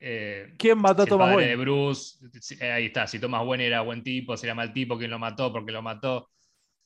[0.00, 1.56] eh, ¿Quién mató a si el Thomas padre de?
[1.56, 4.98] Bruce, si- eh, ahí está, si Thomas Wayne era buen tipo, si era mal tipo,
[4.98, 6.28] quién lo mató, porque lo mató,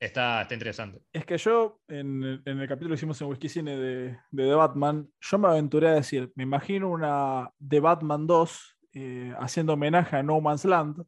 [0.06, 1.00] está, está interesante.
[1.12, 4.44] Es que yo, en, el- en el capítulo que hicimos en Whisky Cine de, de
[4.44, 9.74] The Batman, yo me aventuré a decir, me imagino una The Batman 2 eh, haciendo
[9.74, 11.02] homenaje a No Man's Land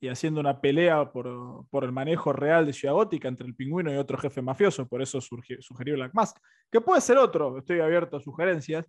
[0.00, 3.92] y haciendo una pelea por, por el manejo real de Ciudad Gótica entre el pingüino
[3.92, 6.36] y otro jefe mafioso, por eso surgió, sugirió Black Mask,
[6.70, 8.84] que puede ser otro, estoy abierto a sugerencias,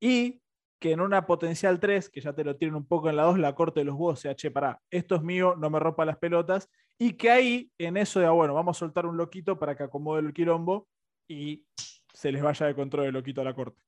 [0.00, 0.40] y
[0.78, 3.38] que en una potencial 3, que ya te lo tienen un poco en la 2,
[3.38, 6.18] la corte de los huevos sea, che, pará, esto es mío, no me rompa las
[6.18, 6.68] pelotas,
[6.98, 9.84] y que ahí, en eso de, ah, bueno, vamos a soltar un loquito para que
[9.84, 10.88] acomode el quilombo
[11.28, 11.66] y
[12.12, 13.80] se les vaya de control el loquito a la corte.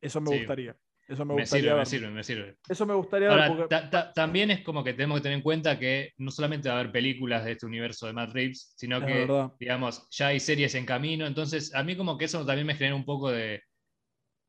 [0.00, 0.38] Eso me Sí.
[0.38, 0.76] gustaría.
[1.08, 1.64] Eso me Me gustaría.
[1.70, 2.58] sirve, me sirve, me sirve.
[2.68, 5.42] Eso me gustaría Ahora, porque- ta- ta- también es como que tenemos que tener en
[5.42, 8.98] cuenta que no solamente va a haber películas de este universo de Matt Reeves, sino
[8.98, 9.52] Es que, verdad.
[9.58, 11.26] digamos, ya hay series en camino.
[11.26, 13.62] Entonces, a mí como que eso también me genera un poco de,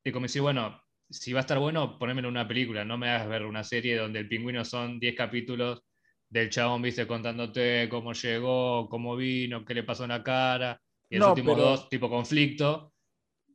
[0.05, 0.79] de como decir, bueno,
[1.13, 3.97] si va a estar bueno, ponémelo en una película, no me hagas ver una serie
[3.97, 5.83] donde el pingüino son 10 capítulos
[6.29, 11.17] del chabón, viste, contándote cómo llegó, cómo vino, qué le pasó en la cara, y
[11.17, 12.93] los No, últimos pero- dos, tipo conflicto.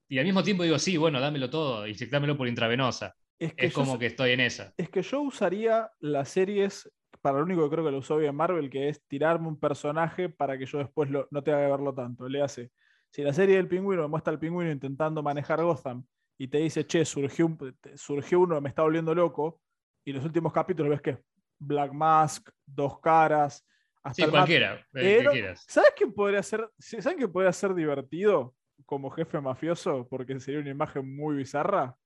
[0.09, 3.15] Y al mismo tiempo digo, sí, bueno, dámelo todo, inyectámelo por intravenosa.
[3.39, 4.73] es que Es como que estoy en esa.
[4.77, 6.91] es que yo usaría las series
[7.21, 10.29] para lo único que creo que lo usó bien Marvel, que es tirarme un personaje
[10.29, 12.29] para que yo después lo- no tenga que verlo tanto.
[12.29, 12.71] Le hace,
[13.11, 16.05] si la serie del pingüino me muestra al pingüino intentando manejar Gotham
[16.39, 19.61] y te dice, che, surgió, un- surgió uno, me está volviendo loco,
[20.05, 21.19] y los últimos capítulos ves que es
[21.59, 23.67] Black Mask, Dos Caras,
[24.03, 25.65] hasta Sí, cualquiera, el que no, quieras.
[25.69, 26.71] ¿Sabes qué podría ser?
[26.79, 28.55] ¿Saben qué podría ser divertido
[28.87, 30.07] como jefe mafioso?
[30.09, 31.97] Porque sería una imagen muy bizarra.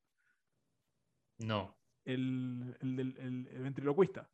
[1.38, 1.76] No.
[2.04, 4.28] El, el del- el- el ventriloquista.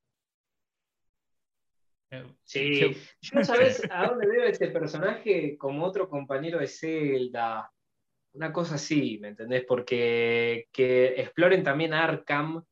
[2.10, 2.88] Eh, Sí, yo-
[3.20, 7.70] yo no sabes a dónde veo este personaje como otro compañero de Zelda.
[8.38, 9.64] Una cosa así, ¿me entendés?
[9.66, 12.62] Porque que exploren también Arkham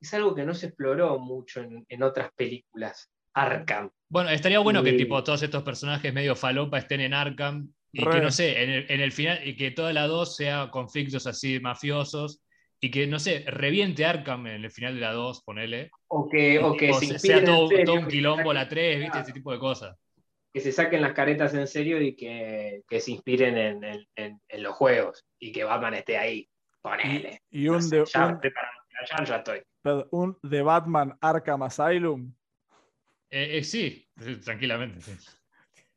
[0.00, 3.10] es algo que no se exploró mucho en, en otras películas.
[3.34, 3.90] Arkham.
[4.08, 8.12] Bueno, estaría bueno que tipo todos estos personajes medio falopa estén en Arkham y Re.
[8.12, 11.26] que no sé, en el, en el final, y que toda la 2 sea conflictos
[11.26, 12.40] así mafiosos
[12.80, 15.90] y que no sé, reviente Arkham en el final de la 2, ponele.
[16.06, 18.76] O que, o que o se sea todo, en serio, todo un quilombo la saquen,
[18.76, 19.18] 3, ¿viste?
[19.18, 19.96] Ese tipo de cosas.
[20.56, 24.40] Que se saquen las caretas en serio y que, que se inspiren en, en- en-
[24.48, 26.48] en los juegos y que Batman esté ahí.
[26.80, 27.42] Ponele.
[27.50, 28.80] Y No un, sé, de, ya, un, preparando,
[29.10, 29.60] ya, ya estoy.
[29.82, 32.32] perdón, un The Batman Arkham Asylum.
[33.28, 34.08] Eh, eh, sí,
[34.42, 35.02] tranquilamente.
[35.02, 35.12] sí.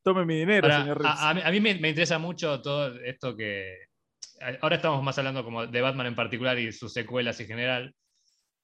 [0.04, 1.22] Tome mi dinero, Ahora, señor Riggs.
[1.22, 3.78] a, a mí, a mí me, me interesa mucho todo esto que.
[4.62, 7.96] Ahora estamos más hablando como de Batman en particular y sus secuelas en general.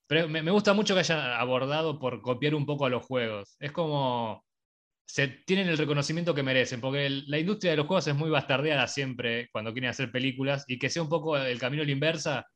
[0.08, 3.56] Pero me, me gusta mucho que hayan abordado por copiar un poco a los juegos.
[3.62, 4.44] Es como.
[5.06, 8.30] Se tienen el reconocimiento que merecen, porque el- la industria de los juegos es muy
[8.30, 11.92] bastardeada siempre cuando quieren hacer películas y que sea un poco el camino a la
[11.92, 12.48] inversa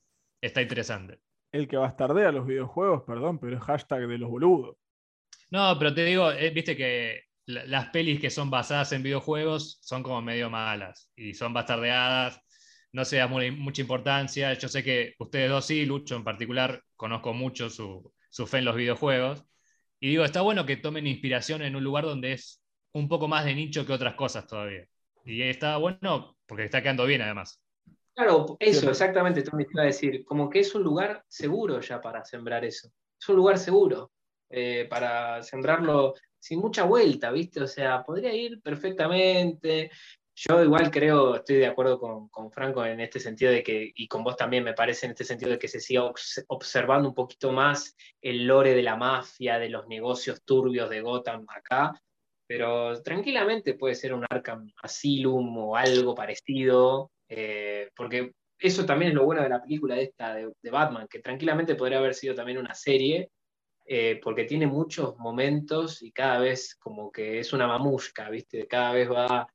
[0.42, 1.20] está interesante.
[1.52, 4.78] El que bastardea los videojuegos, perdón, pero es hashtag de los boludos.
[5.52, 9.80] No, pero te digo, eh, viste que la- las pelis que son basadas en videojuegos
[9.82, 12.40] son como medio malas y son bastardeadas,
[12.92, 14.54] no se da mu- mucha importancia.
[14.54, 18.66] Yo sé que ustedes dos sí, Lucho en particular, conozco mucho su, su fe en
[18.66, 19.44] los videojuegos.
[20.00, 22.62] Y digo, está bueno que tomen inspiración en un lugar donde es
[22.94, 24.88] un poco más de nicho que otras cosas todavía.
[25.26, 27.62] Y está bueno porque está quedando bien además.
[28.16, 32.02] Claro, eso, exactamente, tú me ibas a decir, como que es un lugar seguro ya
[32.02, 32.92] para sembrar eso.
[33.18, 34.12] Es un lugar seguro
[34.50, 37.62] eh, para sembrarlo sin mucha vuelta, ¿viste?
[37.62, 39.92] O sea, podría ir perfectamente.
[40.42, 44.08] Yo igual creo, estoy de acuerdo con, con Franco en este sentido de que, y
[44.08, 47.14] con vos también me parece en este sentido de que se siga obs- observando un
[47.14, 51.92] poquito más el lore de la mafia, de los negocios turbios de Gotham acá,
[52.48, 59.16] pero tranquilamente puede ser un Arkham Asylum o algo parecido, eh, porque eso también es
[59.16, 62.60] lo bueno de la película esta de, de Batman, que tranquilamente podría haber sido también
[62.60, 63.30] una serie,
[63.86, 68.68] eh, porque tiene muchos momentos y cada vez como que es una mamushka, ¿viste?
[68.68, 69.46] Cada vez va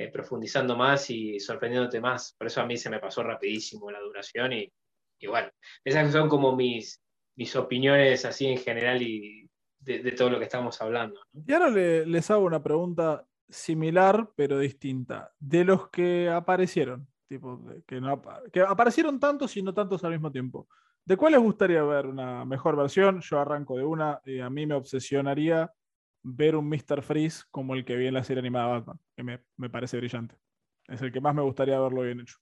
[0.00, 2.34] eh, profundizando más y sorprendiéndote más.
[2.38, 4.72] Por eso a mí se me pasó rapidísimo la duración y,
[5.18, 5.48] y bueno,
[5.84, 7.02] esas son como mis,
[7.36, 9.48] mis opiniones así en general y
[9.78, 11.20] de, todo lo que estamos hablando.
[11.32, 11.42] ¿no?
[11.46, 15.32] Y ahora le- les hago una pregunta similar, pero distinta.
[15.38, 18.22] De los que aparecieron, tipo, que, no
[18.52, 20.68] que aparecieron tantos y no tantos al mismo tiempo.
[21.04, 23.20] ¿De cuál les gustaría ver una mejor versión?
[23.20, 24.20] Yo arranco de una.
[24.24, 25.70] y a mí me obsesionaría
[26.22, 27.02] ver un Mr.
[27.02, 30.36] Freeze como el que vi en la serie animada Batman, que me, me parece brillante.
[30.88, 32.36] Es el que más me gustaría verlo bien hecho.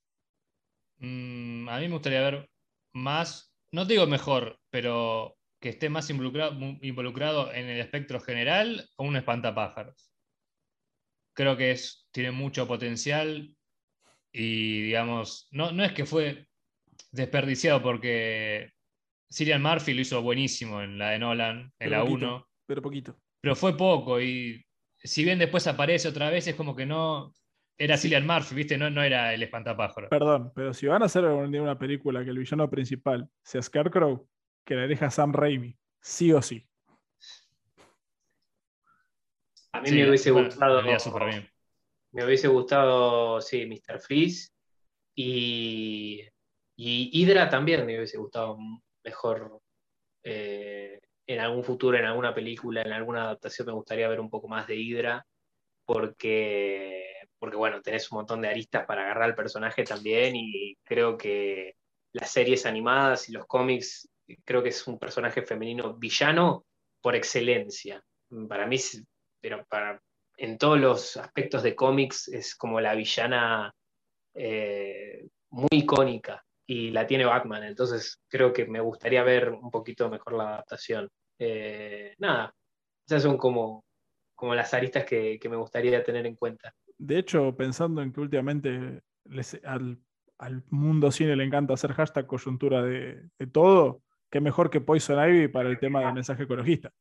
[0.99, 2.51] Mm, a mí me gustaría ver
[2.93, 9.05] más, no digo mejor, pero que esté más involucrado, involucrado en el espectro general o
[9.05, 10.13] un espantapájaros.
[11.35, 13.55] Creo que es, tiene mucho potencial
[14.33, 16.49] y, digamos, no, no es que fue
[17.13, 18.73] desperdiciado porque
[19.33, 22.83] Cillian Murphy lo hizo buenísimo en la de Nolan, en Pero la poquito, 1, Pero
[22.83, 23.21] poquito.
[23.41, 24.65] Pero fue poco y
[25.03, 27.33] si bien después aparece otra vez, es como que no...
[27.81, 28.77] Era Cillian Murphy, ¿viste?
[28.77, 30.09] No, no era el espantapájaro.
[30.09, 33.63] Perdón, pero si van a hacer algún día una película que el villano principal sea
[33.63, 34.29] Scarecrow,
[34.65, 36.67] que la deja Sam Raimi, sí o sí.
[39.73, 40.83] A mí Sí, me hubiese gustado.
[42.11, 44.01] Me hubiese gustado, sí, Mr.
[44.01, 44.51] Freeze.
[45.15, 46.23] Y,
[46.75, 48.59] y Hydra también me hubiese gustado
[49.05, 49.61] mejor
[50.25, 54.49] eh, en algún futuro, en alguna película, en alguna adaptación, me gustaría ver un poco
[54.49, 55.27] más de Hydra,
[55.85, 57.05] porque,
[57.39, 61.77] porque bueno, tenés un montón de aristas para agarrar al personaje también, y creo que
[62.13, 64.09] las series animadas y los cómics,
[64.43, 66.65] creo que es un personaje femenino villano
[67.03, 68.03] por excelencia.
[68.49, 68.79] Para mí,
[69.39, 70.01] pero para,
[70.39, 73.75] en todos los aspectos de cómics es como la villana
[74.35, 80.11] eh, muy icónica y la tiene Batman, entonces creo que me gustaría ver un poquito
[80.11, 81.09] mejor la adaptación.
[81.41, 82.55] Eh, nada,
[83.07, 83.85] esas son como,
[84.35, 86.75] como las aristas que, que me gustaría tener en cuenta.
[86.99, 89.99] De hecho, pensando en que últimamente les- al,
[90.39, 95.19] al mundo cine le encanta hacer hashtag coyuntura de, de todo, qué mejor que Poison
[95.29, 96.93] Ivy para el tema del mensaje ecologista.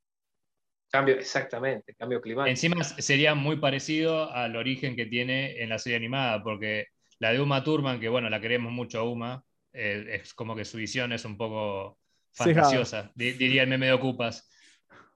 [0.90, 2.50] Cambio, exactamente, cambio climático.
[2.52, 6.86] Encima sería muy parecido al origen que tiene en la serie animada, porque
[7.20, 9.44] la de Uma Thurman, que bueno, la queremos mucho a Uma,
[9.78, 12.00] eh, es como que su visión es un poco
[12.34, 14.50] fantasiosa, di- diría el meme de Ocupas.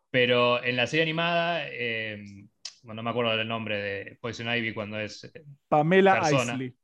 [0.09, 2.23] Pero en la serie animada, eh,
[2.83, 6.53] bueno, no me acuerdo del nombre de Poison Ivy cuando es eh, Pamela Persona.
[6.53, 6.75] Isley.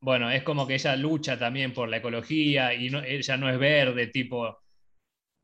[0.00, 3.58] Bueno, es como que ella lucha también por la ecología y no- ella no es
[3.58, 4.58] verde, tipo.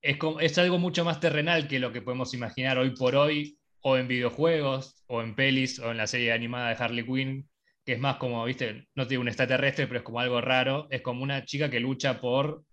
[0.02, 3.58] Es, como- es algo mucho más terrenal que lo que podemos imaginar hoy por hoy,
[3.80, 7.48] o en videojuegos, o en pelis, o en la serie animada de Harley Quinn,
[7.86, 10.88] que es más como, viste, no tiene un extraterrestre, pero es como algo raro.
[10.90, 12.64] Es como una chica que lucha por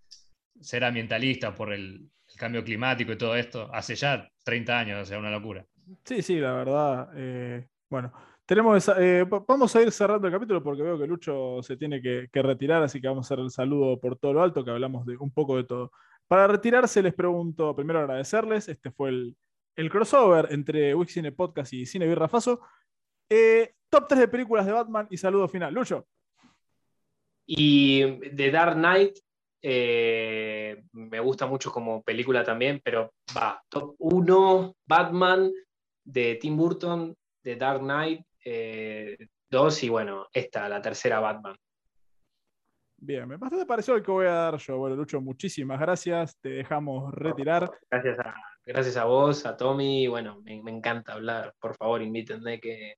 [0.59, 5.19] ser ambientalista, por el, cambio climático y todo esto, hace ya 30 años, o sea,
[5.19, 5.63] una locura.
[6.03, 7.09] Sí, sí, la verdad.
[7.15, 8.11] eh, bueno,
[8.43, 11.77] tenemos esa- eh, va- vamos a ir cerrando el capítulo porque veo que Lucho se
[11.77, 14.71] tiene que, retirar, así que vamos a hacer el saludo por todo lo alto, que
[14.71, 15.91] hablamos de un poco de todo.
[16.27, 21.85] Para retirarse, les pregunto, primero agradecerles, este fue el, crossover entre Wix Cine Podcast y
[21.85, 22.61] Cine Birra Faso.
[23.29, 25.71] Eh, top 3 de películas de Batman y saludo final.
[25.71, 26.07] Lucho,
[27.45, 28.03] Y
[28.35, 29.19] The Dark Knight
[29.61, 35.51] eh, me gusta mucho como película también, pero va, top 1, Batman
[36.03, 38.25] de Tim Burton, The Dark Knight
[39.51, 41.55] 2 y bueno, esta, la tercera Batman.
[42.97, 44.79] bien, me bastante pareció el que voy a dar yo.
[44.79, 47.69] Bueno, Lucho, muchísimas gracias, te dejamos retirar.
[47.91, 48.33] Gracias a,
[48.65, 52.95] gracias a vos, a Tommy, bueno, me, me encanta hablar, por favor invítenme que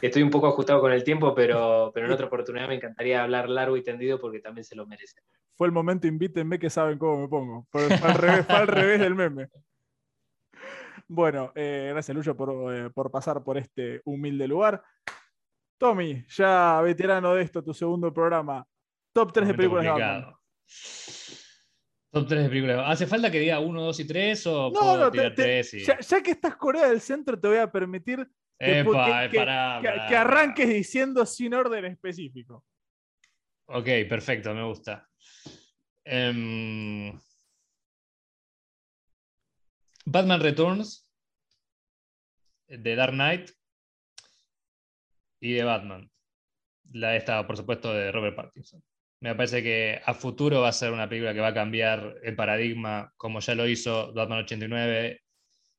[0.00, 3.48] estoy un poco ajustado con el tiempo, pero, pero en otra oportunidad me encantaría hablar
[3.48, 5.20] largo y tendido porque también se lo merece.
[5.56, 7.66] Fue el momento, invítenme que saben cómo me pongo.
[7.70, 9.48] Fue, al, revés, fue al revés del meme.
[11.08, 14.82] Bueno, eh, gracias Lucho por, eh, por pasar por este humilde lugar.
[15.78, 18.64] Tommy, ya veterano de esto, tu segundo programa.
[19.12, 19.90] Top 3 de películas de.
[19.90, 20.34] Batman.
[22.12, 22.84] Top 3 de películas.
[22.86, 25.42] ¿Hace falta que diga 1, 2 y 3 o No, puedo no, te- tirar te-
[25.42, 25.84] 3 y...
[25.84, 28.26] ya, ya que estás Corea del Centro, te voy a permitir
[28.60, 32.64] Epa, que- arranques diciendo sin orden específico.
[33.66, 35.08] Ok, perfecto, me gusta.
[36.04, 37.18] Em,
[40.04, 41.08] Batman Returns,
[42.68, 43.50] de Dark Knight
[45.40, 46.10] y de Batman.
[46.92, 48.82] La esta, por supuesto, de Robert Pattinson.
[49.20, 52.34] Me parece que a futuro va a ser una película que va a cambiar el
[52.36, 55.22] paradigma, como ya lo hizo Batman 89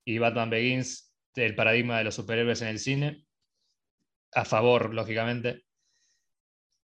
[0.06, 3.26] y Batman Begins, el paradigma de los superhéroes en el cine.
[4.34, 5.64] A favor, lógicamente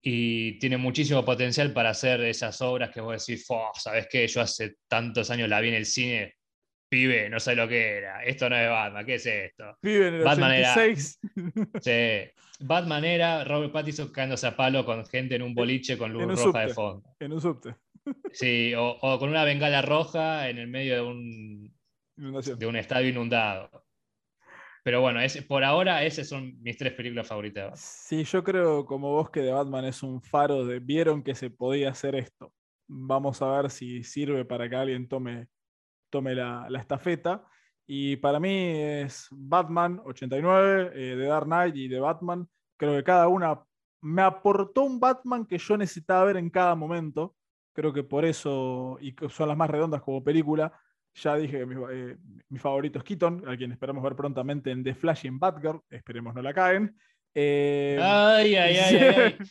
[0.05, 4.27] y tiene muchísimo potencial para hacer esas obras que vos decís, "Fo, ¿sabes qué?
[4.27, 6.36] Yo hace tantos años la vi en el cine,
[6.89, 9.77] pibe, no sé lo que era, esto no es Batman, ¿qué es esto?
[9.81, 11.19] Vive en el Batman era- 86.
[11.81, 12.31] Sí.
[12.59, 16.59] Batman era Robert Pattinson cagándose a palo con gente en un boliche con luz roja
[16.67, 17.15] de fondo.
[17.19, 17.75] en un subte.
[18.34, 21.73] Sí, o, o con una bengala roja en el medio de un,
[22.17, 22.59] Inundación.
[22.59, 23.86] de un estadio inundado.
[24.84, 27.79] Pero bueno, ese- por ahora esas son mis tres películas favoritas.
[27.79, 31.49] Sí, yo creo como vos que de Batman es un faro de vieron que se
[31.49, 32.53] podía hacer esto.
[32.88, 35.47] Vamos a ver si sirve para que alguien tome,
[36.09, 37.45] tome la, la estafeta.
[37.88, 42.47] Y para mí es Batman 89, eh, de Dark Knight y de Batman.
[42.77, 43.61] Creo que cada una
[44.01, 47.36] me aportó un Batman que yo necesitaba ver en cada momento.
[47.73, 50.77] Creo que por eso, y son las más redondas como película,
[51.16, 52.18] ya dije que mi, eh,
[52.49, 55.82] mi favorito es Keaton, a quien esperamos ver prontamente en The Flash y en Batgirl.
[55.89, 56.95] Esperemos no la caen.
[57.36, 59.38] Eh, Ay, ay, ay, ay, ay.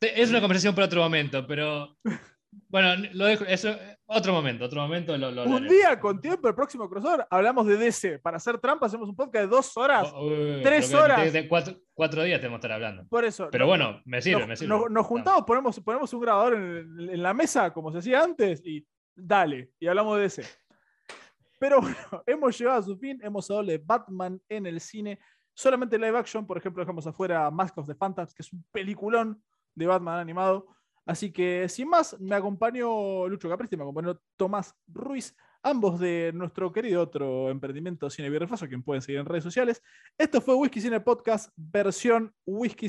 [0.00, 1.96] Es una conversación para otro momento, pero
[2.68, 3.74] bueno, lo dejo, eso,
[4.04, 7.78] otro momento, otro momento lo, lo un día con tiempo, el próximo crossover, hablamos de
[7.78, 8.18] DC.
[8.18, 10.10] Para hacer trampa, hacemos un podcast de dos horas.
[10.14, 11.22] Oh, uy, tres horas.
[11.24, 13.06] de- de cuatro, cuatro días tenemos que estar hablando.
[13.08, 13.48] Por eso.
[13.50, 14.68] Pero no- bueno, me sirve, nos, me sirve.
[14.68, 18.60] nos- nos juntamos, ponemos, ponemos un grabador en, en la mesa, como se hacía antes,
[18.66, 20.42] y dale, y hablamos de DC.
[21.58, 21.96] Pero bueno,
[22.26, 25.18] hemos llegado a su fin, hemos hablado de Batman en el cine,
[25.54, 29.42] solamente live action, por ejemplo, dejamos afuera Mask of the Phantoms, que es un peliculón
[29.74, 30.66] de Batman animado.
[31.06, 36.72] Así que, sin más, me acompañó Lucho Capristi, me acompañó Tomás Ruiz, ambos de nuestro
[36.72, 39.82] querido otro emprendimiento Cine Birra y Faso, quien pueden seguir en redes sociales.
[40.16, 42.88] Esto fue Whisky Cine Podcast, versión Whisky,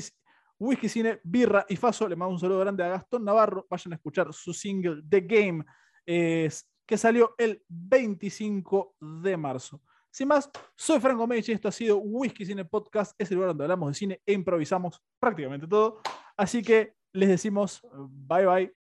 [0.58, 2.08] Whisky Cine, Birra y Faso.
[2.08, 3.66] Le mando un saludo grande a Gastón Navarro.
[3.68, 5.64] Vayan a escuchar su single The Game,
[6.06, 9.82] es- que salió el 25 de marzo.
[10.10, 13.14] Sin más, soy Franco Medici y esto ha sido Whisky Cine Podcast.
[13.18, 16.00] Es el lugar donde hablamos de cine e improvisamos prácticamente todo.
[16.36, 18.85] Así que les decimos bye bye.